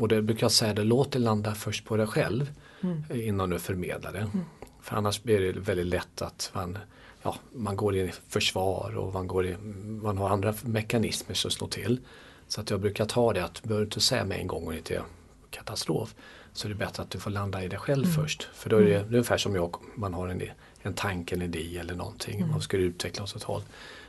[0.00, 3.04] och det brukar jag säga, det låt det landa först på dig själv mm.
[3.12, 4.18] innan du förmedlar det.
[4.18, 4.40] Mm.
[4.82, 6.78] För annars blir det väldigt lätt att man,
[7.22, 9.56] ja, man går i försvar och man, går i,
[10.02, 12.00] man har andra mekanismer som slår till.
[12.48, 15.02] Så att jag brukar ta det att behöver inte säga med en gång och inte
[15.50, 16.14] katastrof
[16.58, 18.14] så är det bättre att du får landa i det själv mm.
[18.14, 18.48] först.
[18.54, 19.08] För då är det, mm.
[19.08, 20.42] det är ungefär som jag, man har en,
[20.82, 22.36] en tanke, en idé eller någonting.
[22.36, 22.50] Mm.
[22.50, 23.62] Man ska utveckla åt ett håll.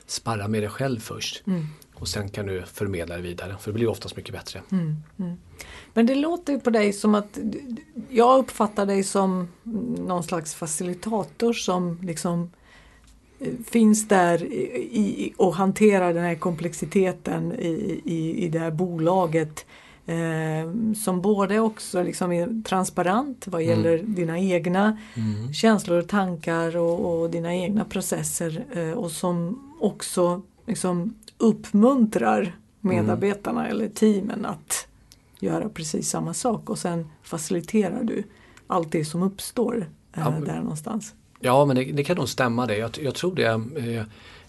[0.06, 1.48] Sparra med det själv först.
[1.48, 1.68] Mm.
[1.94, 4.62] Och sen kan du förmedla det vidare för det blir oftast mycket bättre.
[4.72, 4.96] Mm.
[5.20, 5.38] Mm.
[5.94, 7.40] Men det låter på dig som att
[8.10, 9.48] jag uppfattar dig som
[9.98, 12.52] någon slags facilitator som liksom
[13.40, 19.66] eh, finns där i, och hanterar den här komplexiteten i, i, i det här bolaget
[20.10, 23.78] eh, som både också liksom är transparent vad mm.
[23.78, 24.16] gäller mm.
[24.16, 25.54] dina egna mm.
[25.54, 33.60] känslor och tankar och, och dina egna processer eh, och som också liksom uppmuntrar medarbetarna
[33.66, 33.72] mm.
[33.72, 34.88] eller teamen att
[35.40, 38.24] göra precis samma sak och sen faciliterar du
[38.68, 41.14] allt det som uppstår eh, ja, där någonstans.
[41.40, 42.78] Ja men det, det, kan nog stämma det.
[42.78, 44.06] Jag, jag tror det är,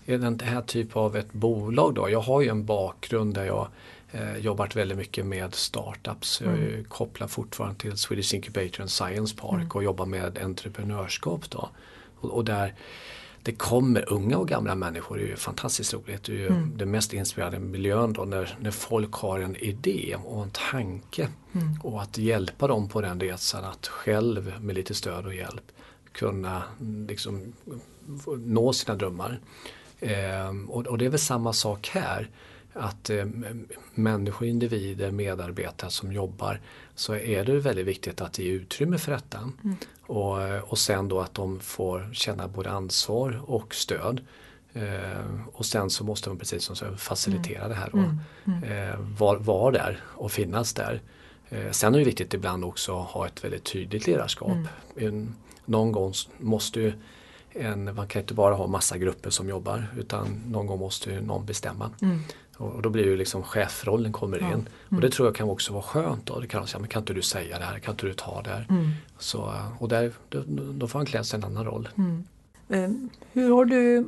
[0.07, 2.11] är den här typen av ett bolag då.
[2.11, 3.68] Jag har ju en bakgrund där jag
[4.12, 6.40] eh, jobbat väldigt mycket med startups.
[6.40, 6.55] Mm.
[6.55, 9.70] Jag är kopplad fortfarande till Swedish Incubator and Science Park mm.
[9.70, 11.68] och jobbar med entreprenörskap då.
[12.20, 12.75] Och, och, där
[13.42, 16.25] det kommer unga och gamla människor, det är ju fantastiskt roligt.
[16.25, 16.73] Det är ju mm.
[16.77, 21.29] den mest inspirerande miljön då när, när folk har en idé och en tanke.
[21.53, 21.81] Mm.
[21.83, 25.73] Och att hjälpa dem på den resan att själv med lite stöd och hjälp
[26.12, 26.62] kunna
[27.09, 27.53] liksom,
[28.38, 29.40] nå sina drömmar.
[30.01, 32.29] Eh, och, och, det är väl samma sak här
[32.72, 33.26] att eh,
[33.94, 36.61] människor, individer, medarbetare som jobbar
[36.94, 39.38] så är det väldigt viktigt att ge utrymme för detta.
[39.38, 39.76] Mm.
[40.02, 44.20] Och, och sen då att de får känna både ansvar och stöd.
[44.72, 47.68] Eh, och sen så måste man precis som så facilitera mm.
[47.68, 48.18] det här och mm.
[48.44, 48.88] mm.
[48.88, 51.00] eh, vara var där och finnas där.
[51.48, 54.50] Eh, sen är det viktigt ibland också att ha ett väldigt tydligt ledarskap.
[54.50, 54.66] Mm.
[54.96, 56.92] En, någon gång måste ju
[57.52, 61.20] en, man kan inte bara ha massa grupper som jobbar utan någon gång måste ju
[61.20, 61.90] någon bestämma.
[62.02, 62.20] Mm.
[62.61, 64.44] Och då blir ju liksom chefrollen kommer in.
[64.44, 64.66] Mm.
[64.88, 66.27] Och det tror jag kan också vara skönt.
[66.27, 66.40] Då.
[66.40, 68.51] Det kan, säga, men kan inte du säga det här, kan inte du ta det
[68.51, 68.66] här?
[68.70, 68.90] Mm.
[69.18, 70.42] Så, och där, då,
[70.73, 71.88] då får han klä sig en annan roll.
[71.99, 72.25] Mm.
[72.68, 72.90] Eh,
[73.33, 74.07] hur har du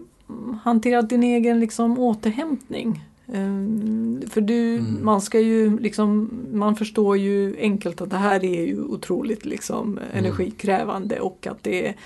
[0.62, 3.04] hanterat din egen liksom, återhämtning?
[3.26, 5.04] Eh, för du, mm.
[5.04, 9.98] man ska ju liksom, man förstår ju enkelt att det här är ju otroligt liksom,
[9.98, 10.24] mm.
[10.24, 11.98] energikrävande och att det är Ehm,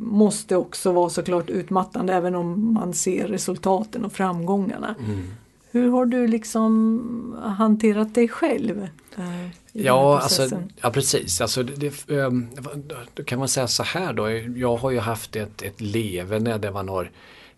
[0.00, 4.94] måste också vara såklart utmattande även om man ser resultaten och framgångarna.
[4.98, 5.28] Mm.
[5.70, 8.88] Hur har du liksom hanterat dig själv?
[9.16, 11.40] Eh, ja, alltså, ja, precis.
[11.40, 12.48] Alltså, det, ehm,
[13.14, 14.30] då kan man säga så här då.
[14.30, 17.10] Jag har ju haft ett, ett leverne där man har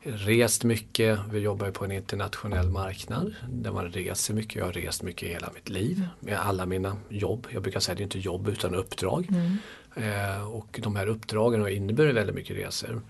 [0.03, 1.19] rest mycket.
[1.33, 4.57] Vi jobbar ju på en internationell marknad där man reser mycket.
[4.57, 7.47] Jag har rest mycket hela mitt liv med alla mina jobb.
[7.51, 9.27] Jag brukar säga att det är inte jobb utan uppdrag.
[9.31, 9.57] Mm.
[9.95, 13.03] Eh, och de här uppdragen har inneburit väldigt mycket resor.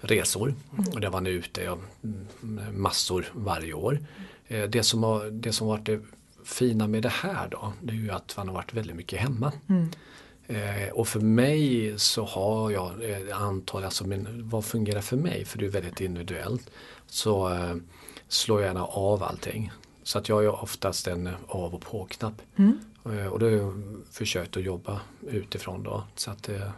[0.00, 0.54] resor.
[0.72, 0.92] Mm.
[0.92, 1.78] Och där var ni ute ja,
[2.72, 3.98] massor varje år.
[4.46, 6.00] Eh, det, som har, det som varit det
[6.44, 9.52] fina med det här då, det är ju att man har varit väldigt mycket hemma.
[9.68, 9.88] Mm.
[10.48, 15.44] Eh, och för mig så har jag eh, antal, alltså min, vad fungerar för mig?
[15.44, 16.70] För det är väldigt individuellt.
[17.06, 17.74] Så eh,
[18.28, 19.72] slår jag gärna av allting.
[20.08, 22.42] Så att jag är oftast en av och på-knapp.
[22.56, 22.78] Mm.
[23.04, 26.04] Eh, och då har jag försökt att jobba utifrån då.
[26.14, 26.72] Så att det,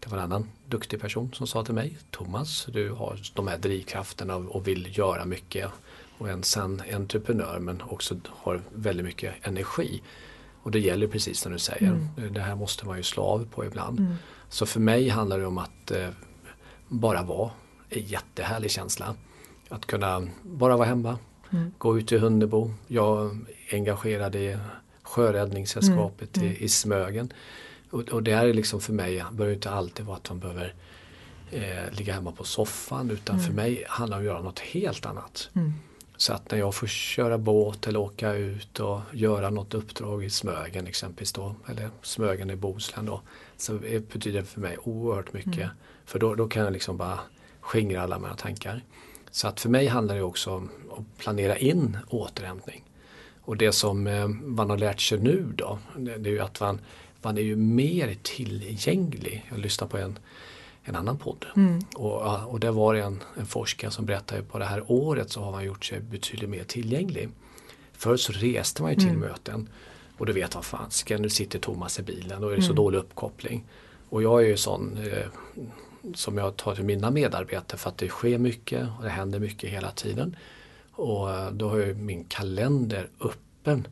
[0.00, 3.58] det var en annan duktig person som sa till mig Thomas, du har de här
[3.58, 5.70] drivkrafterna och vill göra mycket.
[6.18, 10.02] Och en sann entreprenör men också har väldigt mycket energi.
[10.62, 12.32] Och det gäller precis som du säger, mm.
[12.34, 13.98] det här måste man ju slå av på ibland.
[13.98, 14.14] Mm.
[14.48, 16.08] Så för mig handlar det om att eh,
[16.88, 17.50] bara vara,
[17.88, 19.14] en jättehärlig känsla.
[19.68, 21.18] Att kunna bara vara hemma,
[21.50, 21.72] mm.
[21.78, 22.70] gå ut till Hundebo.
[22.86, 24.56] Jag är engagerad i
[25.02, 26.48] Sjöräddningssällskapet mm.
[26.48, 27.32] i, i Smögen.
[27.90, 30.38] Och, och det här är liksom för mig, det behöver inte alltid vara att man
[30.38, 30.74] behöver
[31.50, 33.46] eh, ligga hemma på soffan utan mm.
[33.46, 35.50] för mig handlar det om att göra något helt annat.
[35.54, 35.72] Mm.
[36.16, 40.30] Så att när jag får köra båt eller åka ut och göra något uppdrag i
[40.30, 43.20] Smögen exempelvis då, eller Smögen i Bohuslän då,
[43.56, 43.72] så
[44.12, 45.56] betyder det för mig oerhört mycket.
[45.56, 45.68] Mm.
[46.04, 47.18] För då, då kan jag liksom bara
[47.60, 48.82] skingra alla mina tankar.
[49.36, 52.84] Så att för mig handlar det också om att planera in återhämtning.
[53.40, 56.80] Och det som eh, man har lärt sig nu då, det är ju att man,
[57.22, 59.46] man är ju mer tillgänglig.
[59.50, 60.18] Jag lyssnade på en,
[60.84, 61.80] en annan podd mm.
[61.94, 65.40] och, och där var det en, en forskare som berättade på det här året så
[65.40, 67.28] har man gjort sig betydligt mer tillgänglig.
[67.92, 69.20] Förr så reste man ju till mm.
[69.20, 69.68] möten
[70.18, 72.72] och du vet vad fan, ska nu sitter Thomas i bilen, då är det så
[72.72, 73.64] dålig uppkoppling.
[74.08, 75.26] Och jag är ju sån eh,
[76.14, 79.70] som jag tar till mina medarbetare för att det sker mycket och det händer mycket
[79.70, 80.36] hela tiden.
[80.92, 83.86] Och eh, då har jag min kalender öppen.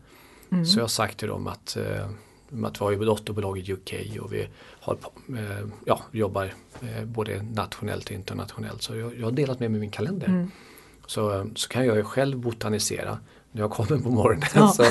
[0.50, 0.66] Mm.
[0.66, 2.06] Så jag har sagt till dem att, eh,
[2.64, 4.48] att vi har ju dotterbolag i UK och vi
[4.80, 4.96] har,
[5.28, 6.54] eh, ja, jobbar
[7.04, 8.82] både nationellt och internationellt.
[8.82, 10.26] Så jag, jag har delat med mig min kalender.
[10.26, 10.50] Mm.
[11.06, 13.18] Så, så kan jag ju själv botanisera
[13.52, 14.68] när jag kommer på morgonen ja.
[14.72, 14.84] så,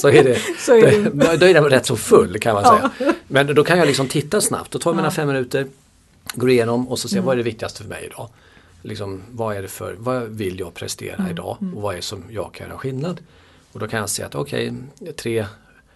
[0.00, 1.10] så är det, så är det.
[1.10, 2.90] Då, då är den rätt så full kan man säga.
[2.98, 3.12] Ja.
[3.28, 5.66] Men då kan jag liksom titta snabbt, då tar jag mina fem minuter,
[6.34, 7.26] går igenom och så ser jag mm.
[7.26, 8.28] vad är det viktigaste för mig idag.
[8.82, 11.30] Liksom, vad, är det för, vad vill jag prestera mm.
[11.30, 11.76] idag mm.
[11.76, 13.20] och vad är det som jag kan göra skillnad.
[13.72, 15.46] Och då kan jag se att okej, okay, tre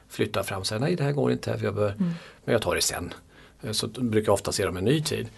[0.08, 2.12] flyttar fram och säger nej det här går inte, för jag bör, mm.
[2.44, 3.14] men jag tar det sen.
[3.70, 5.28] Så brukar jag ofta se dem en ny tid.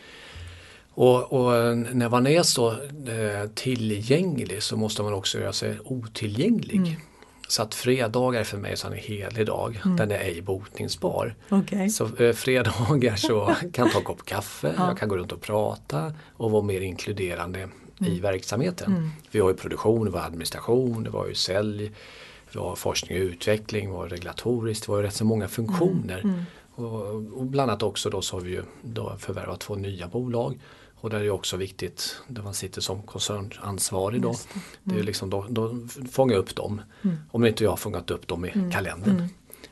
[0.94, 6.76] Och, och, när man är så eh, tillgänglig så måste man också göra sig otillgänglig.
[6.76, 7.00] Mm.
[7.48, 9.80] Så att fredagar är för mig är en helig dag.
[9.84, 9.96] Mm.
[9.96, 11.34] Den är ej botningsbar.
[11.50, 11.88] Okay.
[11.88, 14.88] Så eh, fredagar så kan jag ta en kopp kaffe, ja.
[14.88, 18.12] jag kan gå runt och prata och vara mer inkluderande mm.
[18.12, 18.92] i verksamheten.
[18.92, 19.10] Mm.
[19.30, 21.92] Vi har ju produktion, vi har administration, det var ju sälj,
[22.52, 26.20] vi har forskning och utveckling, vi har regulatoriskt, det var ju rätt så många funktioner.
[26.20, 26.34] Mm.
[26.34, 26.44] Mm.
[26.74, 30.58] Och, och bland annat också då så har vi ju då förvärvat två nya bolag
[31.04, 34.54] och där är det också viktigt, där man sitter som koncernansvarig då, det.
[34.54, 34.64] Mm.
[34.84, 35.06] det är mm.
[35.06, 35.76] liksom då, då
[36.12, 36.82] fånga upp dem.
[37.02, 37.16] Mm.
[37.30, 38.70] Om inte jag har fångat upp dem i mm.
[38.70, 39.16] kalendern.
[39.16, 39.28] Mm.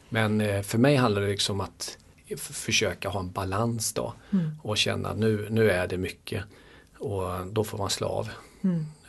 [0.09, 1.99] Men eh, för mig handlar det liksom om att
[2.37, 4.51] försöka ha en balans då mm.
[4.63, 6.45] och känna nu, nu är det mycket
[6.99, 8.29] och då får man slå av.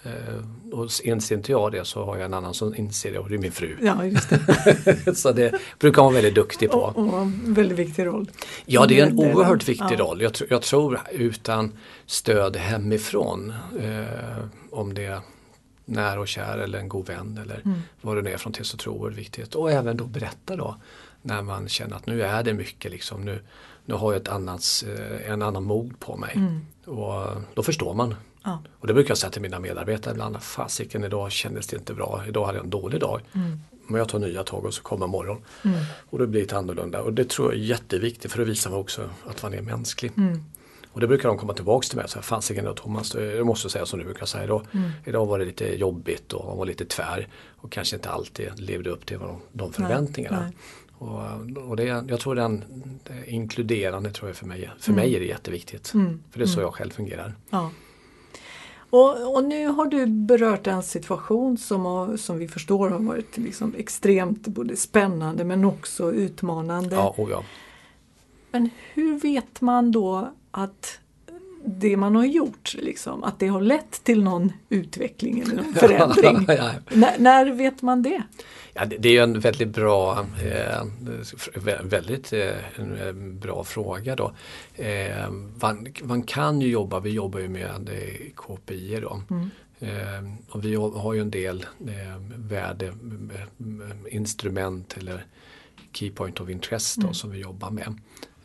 [0.03, 3.29] Eh, och inser inte jag det så har jag en annan som inser det och
[3.29, 3.77] det är min fru.
[3.81, 5.15] Ja, just det.
[5.17, 6.77] så det brukar hon vara väldigt duktig på.
[6.77, 8.31] Och, och en väldigt viktig roll.
[8.65, 9.97] Ja, det är en oerhört viktig ja.
[9.97, 10.21] roll.
[10.21, 11.71] Jag, jag, tror utan
[12.05, 15.21] stöd hemifrån, eh, om det är
[15.85, 17.81] nära och kär eller en god vän eller mm.
[18.01, 19.55] vad det är från till så tror jag är viktigt.
[19.55, 20.75] Och även då berätta då
[21.21, 23.25] när man känner att nu är det mycket liksom.
[23.25, 23.41] Nu,
[23.85, 26.33] nu har jag ett annat, eh, en annan mod på mig.
[26.35, 26.65] Mm.
[26.85, 28.15] Och då förstår man.
[28.43, 28.63] Ja.
[28.79, 30.41] Och det brukar jag säga till mina medarbetare ibland.
[30.41, 32.23] Fasiken idag kändes det inte bra.
[32.27, 33.21] Idag hade jag en dålig dag.
[33.33, 33.59] Mm.
[33.87, 35.41] Men jag tar nya tag och så kommer morgon.
[35.65, 35.79] Mm.
[36.09, 37.01] Och det blir det annorlunda.
[37.01, 40.11] Och det tror jag är jätteviktigt för att visa mig också att man är mänsklig.
[40.17, 40.43] Mm.
[40.91, 43.69] Och det brukar de komma tillbaks till mig och säga, fasiken då Thomas, jag måste
[43.69, 44.65] säga som du brukar säga idag.
[44.71, 44.91] Mm.
[45.05, 47.27] Idag var det lite jobbigt och man var lite tvär
[47.57, 50.39] och kanske inte alltid levde upp till de, de förväntningarna.
[50.39, 50.51] Nej,
[50.99, 51.09] nej.
[51.09, 52.63] Och, och det, jag tror den
[53.03, 55.03] det inkluderande tror jag för mig, för mm.
[55.03, 55.93] mig är det jätteviktigt.
[55.93, 56.23] Mm.
[56.31, 56.63] För det är så mm.
[56.63, 57.35] jag själv fungerar.
[57.49, 57.71] Ja.
[58.93, 63.37] Och, och, nu har du berört en situation som, har, som vi förstår har varit
[63.37, 66.95] liksom extremt både spännande men också utmanande.
[66.95, 67.43] Ja, oh ja.
[68.51, 70.99] Men hur vet man då att
[71.65, 76.45] det man har gjort, liksom, att det har lett till någon utveckling eller någon förändring?
[76.47, 76.71] ja, ja.
[77.17, 78.23] när vet man det?
[78.73, 80.83] Ja, det, det är en väldigt bra, eh,
[81.83, 84.33] väldigt eh, en bra fråga då.
[84.75, 85.29] Eh,
[85.61, 89.21] man, man, kan ju jobba, vi jobbar ju med eh, KPI då.
[89.29, 89.49] Mm.
[89.79, 95.25] Eh, och vi har ju en del eh, värdeinstrument eller
[95.91, 97.13] Key Point of Interest då, mm.
[97.13, 97.99] som vi jobbar med.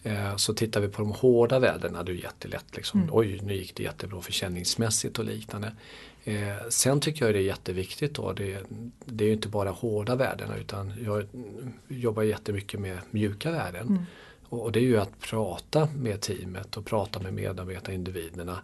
[0.09, 2.77] Eh, så tittar vi på de hårda värdena, det är jättelätt.
[2.77, 3.01] Liksom.
[3.01, 3.14] Mm.
[3.14, 5.73] Oj, nu gick det jättebra försäljningsmässigt och liknande.
[6.25, 8.59] Eh, sen tycker jag det är jätteviktigt då, det,
[9.05, 11.27] det är inte bara hårda värden utan jag
[11.88, 13.88] jobbar jättemycket med mjuka värden.
[13.88, 14.03] Mm.
[14.49, 18.59] Och, och, det är ju att prata med teamet och prata med medarbetare, individerna.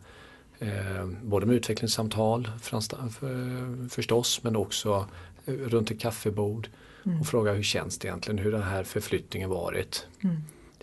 [0.59, 5.07] Eh, både med utvecklingssamtal för, förstås men också
[5.45, 6.69] runt ett kaffebord
[7.07, 7.21] mm.
[7.21, 10.07] och fråga hur känns det egentligen, hur den här förflyttningen varit.
[10.23, 10.37] Mm.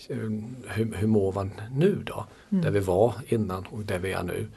[0.07, 2.25] Hur, hur mår man nu då?
[2.49, 2.63] Mm.
[2.63, 4.47] Där vi var innan och där vi är nu.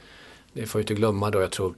[0.53, 1.75] Det får jag inte glömma då, jag tror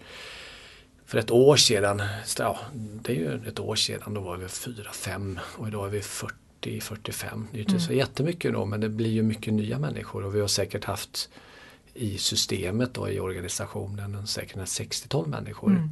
[1.06, 2.02] för ett år sedan,
[2.38, 6.00] ja, det är ju ett år sedan, då var vi 4-5 och idag är vi
[6.00, 7.44] 40-45.
[7.52, 7.80] Det är inte mm.
[7.80, 11.28] så jättemycket då men det blir ju mycket nya människor och vi har säkert haft
[11.94, 15.70] i systemet och i organisationen säkert 60-tal människor.
[15.70, 15.90] Mm.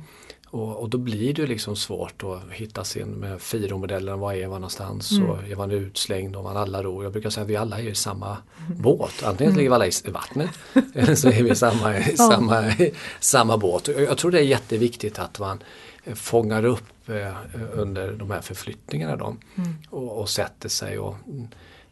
[0.54, 4.60] Och, och, då blir det liksom svårt att hitta sin med FIRO-modellen, var är man
[4.60, 5.30] någonstans mm.
[5.30, 7.04] och är man utslängd och man alla ror.
[7.04, 8.36] Jag brukar säga att vi alla är i samma
[8.66, 8.82] mm.
[8.82, 9.22] båt.
[9.24, 9.58] Antingen mm.
[9.58, 10.50] ligger vi alla i vattnet
[10.94, 12.72] eller så är vi i samma, i samma,
[13.20, 13.88] samma båt.
[13.88, 15.62] Jag tror det är jätteviktigt att man
[16.14, 17.36] fångar upp eh,
[17.72, 19.74] under de här förflyttningarna då, mm.
[19.90, 21.16] och, och sätter sig och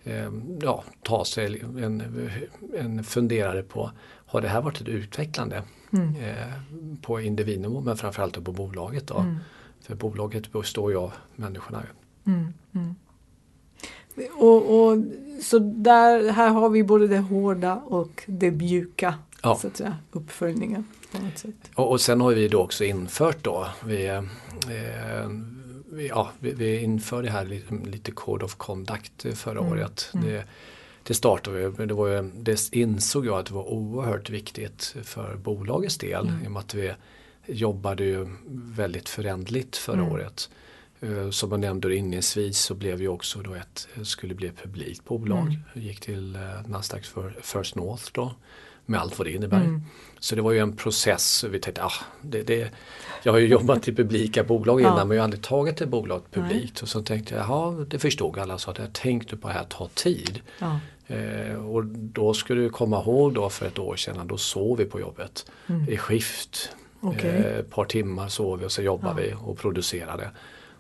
[0.04, 0.30] eh,
[0.62, 2.30] ja, tar sig en,
[2.76, 3.90] en funderare på
[4.26, 5.62] har det här varit ett utvecklande
[5.92, 6.16] mm.
[6.16, 6.46] eh,
[7.02, 9.06] på individnivå men framförallt på bolaget.
[9.06, 9.18] Då.
[9.18, 9.36] Mm.
[9.80, 11.82] För bolaget består ju av människorna.
[12.26, 12.52] Mm.
[12.74, 12.94] mm.
[14.38, 14.98] Och, och,
[15.42, 19.56] så där, här har vi både det hårda och det mjuka ja.
[19.56, 20.84] så att säga, uppföljningen.
[21.74, 24.22] Och, och sen har vi då också infört då, vi, eh,
[26.08, 29.72] ja, vi, vi införde här lite, lite Code of Conduct förra mm.
[29.72, 30.10] året.
[30.12, 30.44] Det,
[31.02, 35.36] det startade vi, det, var ju, det insåg jag att det var oerhört viktigt för
[35.36, 36.44] bolagets del mm.
[36.44, 36.92] i och med att vi
[37.46, 40.12] jobbade ju väldigt förändligt förra mm.
[40.12, 40.50] året.
[41.00, 45.04] Eh, som jag nämnde inledningsvis så blev vi också då ett, skulle bli ett publikt
[45.04, 45.46] bolag.
[45.46, 45.86] Mm.
[45.86, 48.34] gick till eh, Nasdaq för First North då
[48.86, 49.60] med allt vad det innebär.
[49.60, 49.82] Mm.
[50.18, 51.44] Så det var ju en process.
[51.44, 51.92] Vi tänkte, ah,
[52.22, 52.70] det, det,
[53.22, 55.04] jag har ju jobbat i publika bolag innan ja.
[55.04, 56.74] men jag har aldrig tagit ett bolag publikt.
[56.74, 56.82] Nej.
[56.82, 59.64] Och så tänkte jag, jaha det förstod alla så att jag tänkte på det här
[59.64, 60.40] ta tid.
[60.58, 60.80] Ja.
[61.06, 64.84] Eh, och då skulle du komma ihåg då för ett år sedan, då sov vi
[64.84, 65.88] på jobbet mm.
[65.88, 66.70] i skift.
[67.00, 67.30] Okay.
[67.30, 69.36] Eh, ett par timmar sov vi och så jobbade ja.
[69.36, 70.30] vi och producerade.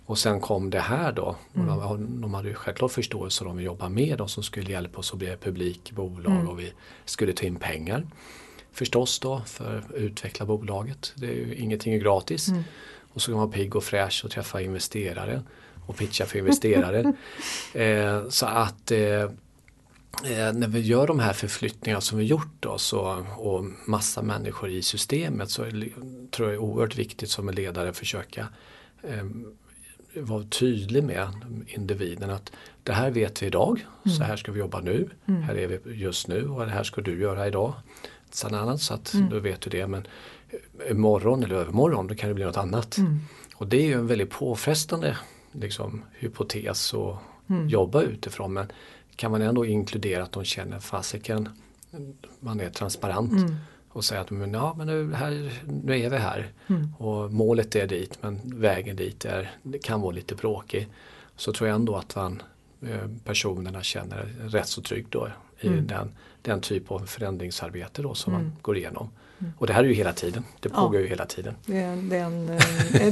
[0.06, 1.36] Och sen kom det här då.
[1.54, 1.68] Mm.
[1.68, 4.98] Och de, de hade ju självklart förståelse om vi jobbar med de som skulle hjälpa
[4.98, 6.48] oss att bli publikbolag mm.
[6.48, 6.72] och vi
[7.04, 8.06] skulle ta in pengar.
[8.72, 11.12] Förstås då för att utveckla bolaget.
[11.16, 12.48] Det är ju, ingenting är gratis.
[12.48, 12.62] Mm.
[13.12, 15.42] Och så kan man vara pigg och fräsch och träffa investerare
[15.86, 17.12] och pitcha för investerare.
[17.74, 19.30] eh, så att eh,
[20.24, 24.70] Eh, när vi gör de här förflyttningarna som vi gjort då, så, och massa människor
[24.70, 25.88] i systemet så är,
[26.30, 28.48] tror jag är oerhört viktigt som en ledare försöka
[29.02, 29.24] eh,
[30.14, 31.28] vara tydlig med
[31.66, 32.52] individen att
[32.82, 34.16] det här vet vi idag, mm.
[34.16, 35.42] så här ska vi jobba nu, mm.
[35.42, 37.74] här är vi just nu och det här ska du göra idag.
[38.30, 39.30] Sen annat, så att mm.
[39.30, 40.06] då vet du det men
[40.90, 42.98] imorgon eller övermorgon då kan det bli något annat.
[42.98, 43.18] Mm.
[43.54, 45.16] Och det är ju en väldigt påfrestande
[45.52, 47.18] liksom, hypotes att
[47.50, 47.68] mm.
[47.68, 48.66] jobba utifrån men
[49.16, 51.48] kan man ändå inkludera att de känner fasiken,
[52.40, 53.56] man är transparent mm.
[53.88, 55.52] och säger att men, ja, men nu, här,
[55.84, 56.94] nu är vi här mm.
[56.98, 60.88] och målet är dit men vägen dit är, det kan vara lite bråkig.
[61.36, 62.42] Så tror jag ändå att man,
[62.82, 65.28] eh, personerna känner rätt så tryggt då
[65.60, 65.86] i mm.
[65.86, 68.52] den, den typ av förändringsarbete då som man mm.
[68.62, 69.10] går igenom.
[69.38, 69.52] Mm.
[69.58, 71.00] Och det här är ju hela tiden, det pågår ja.
[71.00, 71.54] ju hela tiden.
[71.66, 72.50] Det är, det är, en,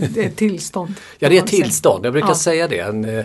[0.03, 0.95] ett, ett tillstånd.
[1.19, 2.35] ja det är ett tillstånd, jag brukar ja.
[2.35, 2.79] säga det.
[2.79, 3.25] En, eh,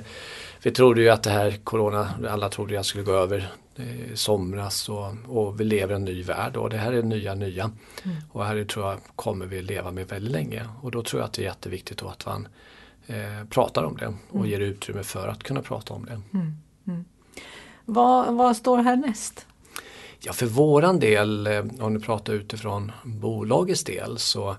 [0.65, 4.89] vi trodde ju att det här corona, alla trodde jag skulle gå över i somras
[4.89, 7.63] och, och vi lever i en ny värld och det här är nya nya.
[7.63, 8.17] Mm.
[8.31, 11.33] Och här tror jag kommer vi leva med väldigt länge och då tror jag att
[11.33, 12.47] det är jätteviktigt att man
[13.07, 14.49] eh, pratar om det och mm.
[14.49, 16.21] ger utrymme för att kunna prata om det.
[16.33, 16.57] Mm.
[16.87, 17.05] mm.
[17.85, 19.45] Vad, vad står härnäst?
[20.19, 24.55] Ja för våran del, eh, om du pratar utifrån bolagets del så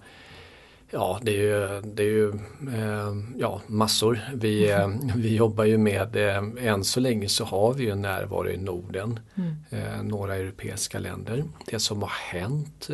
[0.91, 2.29] Ja, det är ju, det är ju
[2.75, 4.21] eh, ja, massor.
[4.35, 8.49] Vi, eh, vi jobbar ju med, eh, än så länge så har vi ju närvaro
[8.49, 9.55] i Norden, mm.
[9.71, 11.45] eh, några europeiska länder.
[11.67, 12.89] Det som har hänt,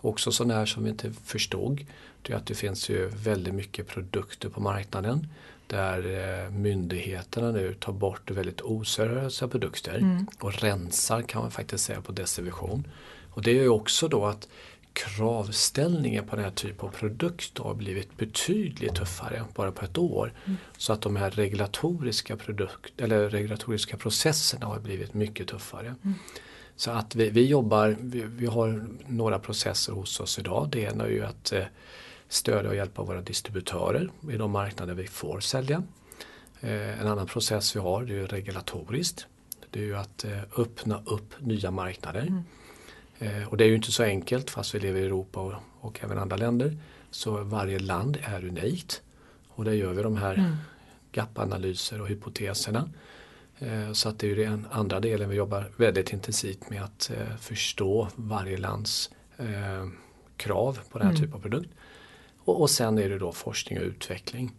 [0.00, 1.86] också sådär som vi inte förstod,
[2.22, 5.28] det är att det finns ju väldigt mycket produkter på marknaden
[5.66, 10.26] där myndigheterna nu tar bort väldigt oseriösa produkter mm.
[10.40, 12.86] och rensar kan man faktiskt säga på distribution.
[13.30, 14.48] Och det är ju också då att
[14.92, 20.34] kravställningen på den här typen av produkt har blivit betydligt tuffare bara på ett år.
[20.44, 20.56] Mm.
[20.76, 25.86] Så att de här regulatoriska, produkt, eller regulatoriska processerna har blivit mycket tuffare.
[25.86, 26.14] Mm.
[26.76, 30.68] Så att vi, vi jobbar, vi, vi, har några processer hos oss idag.
[30.72, 31.64] Det ena är ju att eh,
[32.28, 35.82] stödja och hjälpa våra distributörer i de marknader vi får sälja.
[36.60, 39.26] Eh, en annan process vi har det är regulatoriskt.
[39.70, 42.22] Det är ju att eh, öppna upp nya marknader.
[42.22, 42.42] Mm.
[43.22, 46.00] Eh, och det är ju inte så enkelt fast vi lever i Europa och, och
[46.02, 46.76] även andra länder.
[47.10, 49.02] Så varje land är unikt.
[49.48, 50.56] Och där gör vi de här mm.
[51.12, 52.88] gap-analyser och hypoteserna.
[53.58, 57.10] Eh, så att det är ju den andra delen vi jobbar väldigt intensivt med att
[57.10, 59.10] eh, förstå varje lands
[60.36, 61.22] krav på den här mm.
[61.22, 61.70] typen av produkt.
[62.38, 64.52] Och, och sen är det då forskning och utveckling.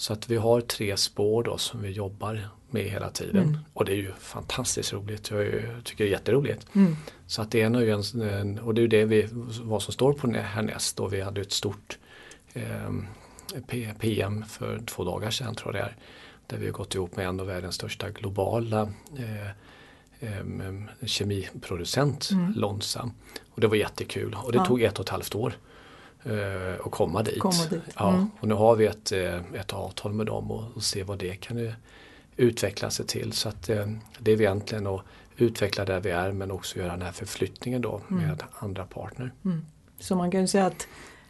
[0.00, 3.42] Så att vi har tre spår då som vi jobbar med hela tiden.
[3.42, 3.58] Mm.
[3.72, 5.30] Och det är ju fantastiskt roligt.
[5.30, 6.66] Jag tycker det är jätteroligt.
[6.74, 6.96] Mm.
[7.26, 9.28] Så att det är ju en, och det är ju det vi,
[9.62, 11.00] vad som står på härnäst.
[11.00, 11.98] Och vi hade ett stort
[12.52, 15.96] eh, PM för två dagar sedan tror jag det är.
[16.46, 19.48] Där vi har gått ihop med en av världens största globala eh,
[20.20, 22.52] eh, kemiproducent, mm.
[22.56, 23.10] Lonsa.
[23.50, 24.64] Och det var jättekul och det ja.
[24.64, 25.54] tog ett och ett halvt år
[26.24, 27.38] eh, att komma dit.
[27.38, 27.80] Komma dit.
[27.96, 28.30] Ja, mm.
[28.40, 31.34] och nu har vi ett, eh, ett avtal med dem och, och se vad det
[31.34, 31.72] kan
[32.36, 33.32] utveckla sig till.
[33.32, 33.86] Så att eh,
[34.18, 35.02] det är vi egentligen att
[35.36, 38.22] utveckla där vi är men också göra den här förflyttningen då mm.
[38.22, 39.32] med andra partner.
[39.44, 39.66] Mm.
[39.98, 40.86] Så man kan ju säga att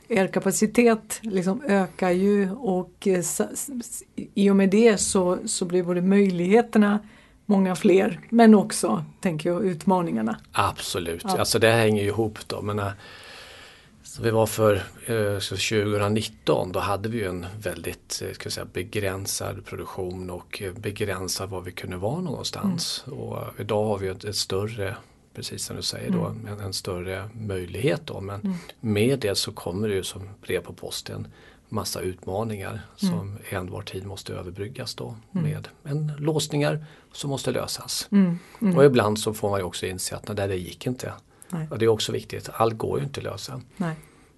[0.09, 3.25] er kapacitet liksom ökar ju och eh,
[4.35, 6.99] i och med det så, så blir både möjligheterna
[7.47, 10.41] många fler men också, tänker jag, utmaningarna.
[10.53, 11.39] Absolut, ja.
[11.39, 12.63] alltså det hänger ju ihop då.
[12.63, 12.83] Men,
[14.11, 14.75] så vi var för
[15.07, 21.51] eh, 2019 då hade vi en väldigt eh, ska säga, begränsad produktion och eh, begränsad
[21.51, 23.05] var vi kunde vara någonstans.
[23.07, 23.19] Mm.
[23.19, 24.97] Och idag har vi ett, ett, större,
[25.35, 26.47] precis som du säger då, mm.
[26.47, 28.01] en, en, större möjlighet.
[28.05, 28.21] Då.
[28.21, 28.57] Men mm.
[28.81, 31.27] med det så kommer det ju som brev på posten
[31.69, 38.09] massa utmaningar som en var tid måste överbryggas då med en låsningar som måste lösas.
[38.77, 41.13] Och ibland så får man ju också inse att nej, det gick inte.
[41.51, 41.69] Nej.
[41.71, 43.61] Och det är också viktigt, allt går ju inte att lösa.
[43.77, 43.95] Nej.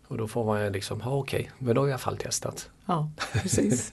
[0.07, 2.17] Och då får man ju liksom, ja okej, men då har jag i alla fall
[2.17, 2.71] testat.
[2.87, 3.93] Ja, precis.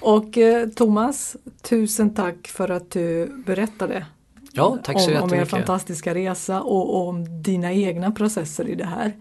[0.00, 4.06] Och eh, Thomas, tusen tack för att du berättade
[4.52, 8.74] Ja, tack så om, om er fantastiska resa och, och om dina egna processer i
[8.74, 9.12] det här.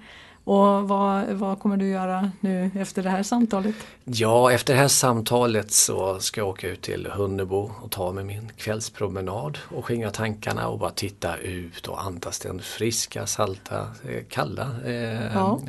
[0.49, 3.75] Och vad, vad kommer du göra nu efter det här samtalet?
[4.03, 8.25] Ja, efter det här samtalet så ska jag åka ut till Hunnebo och ta med
[8.25, 14.23] min kvällspromenad och skingra tankarna och bara titta ut och andas den friska, salta, eh,
[14.29, 15.59] kalla eh, Ja.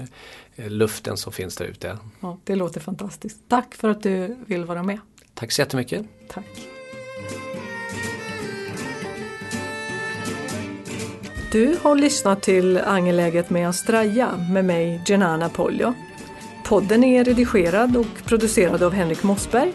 [0.57, 1.99] eh, luften som finns där ute.
[2.21, 3.39] Ja, det låter fantastiskt.
[3.49, 4.99] Tack för att du vill vara med.
[5.35, 6.07] Tack så jättemycket.
[6.29, 6.47] Tack.
[11.53, 15.95] Du har lyssnat till Angeläget med Astraja med mig Genana Poljo.
[16.65, 19.73] Podden är redigerad och producerad av Henrik Mossberg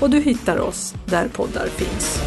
[0.00, 2.18] och du hittar oss där poddar finns.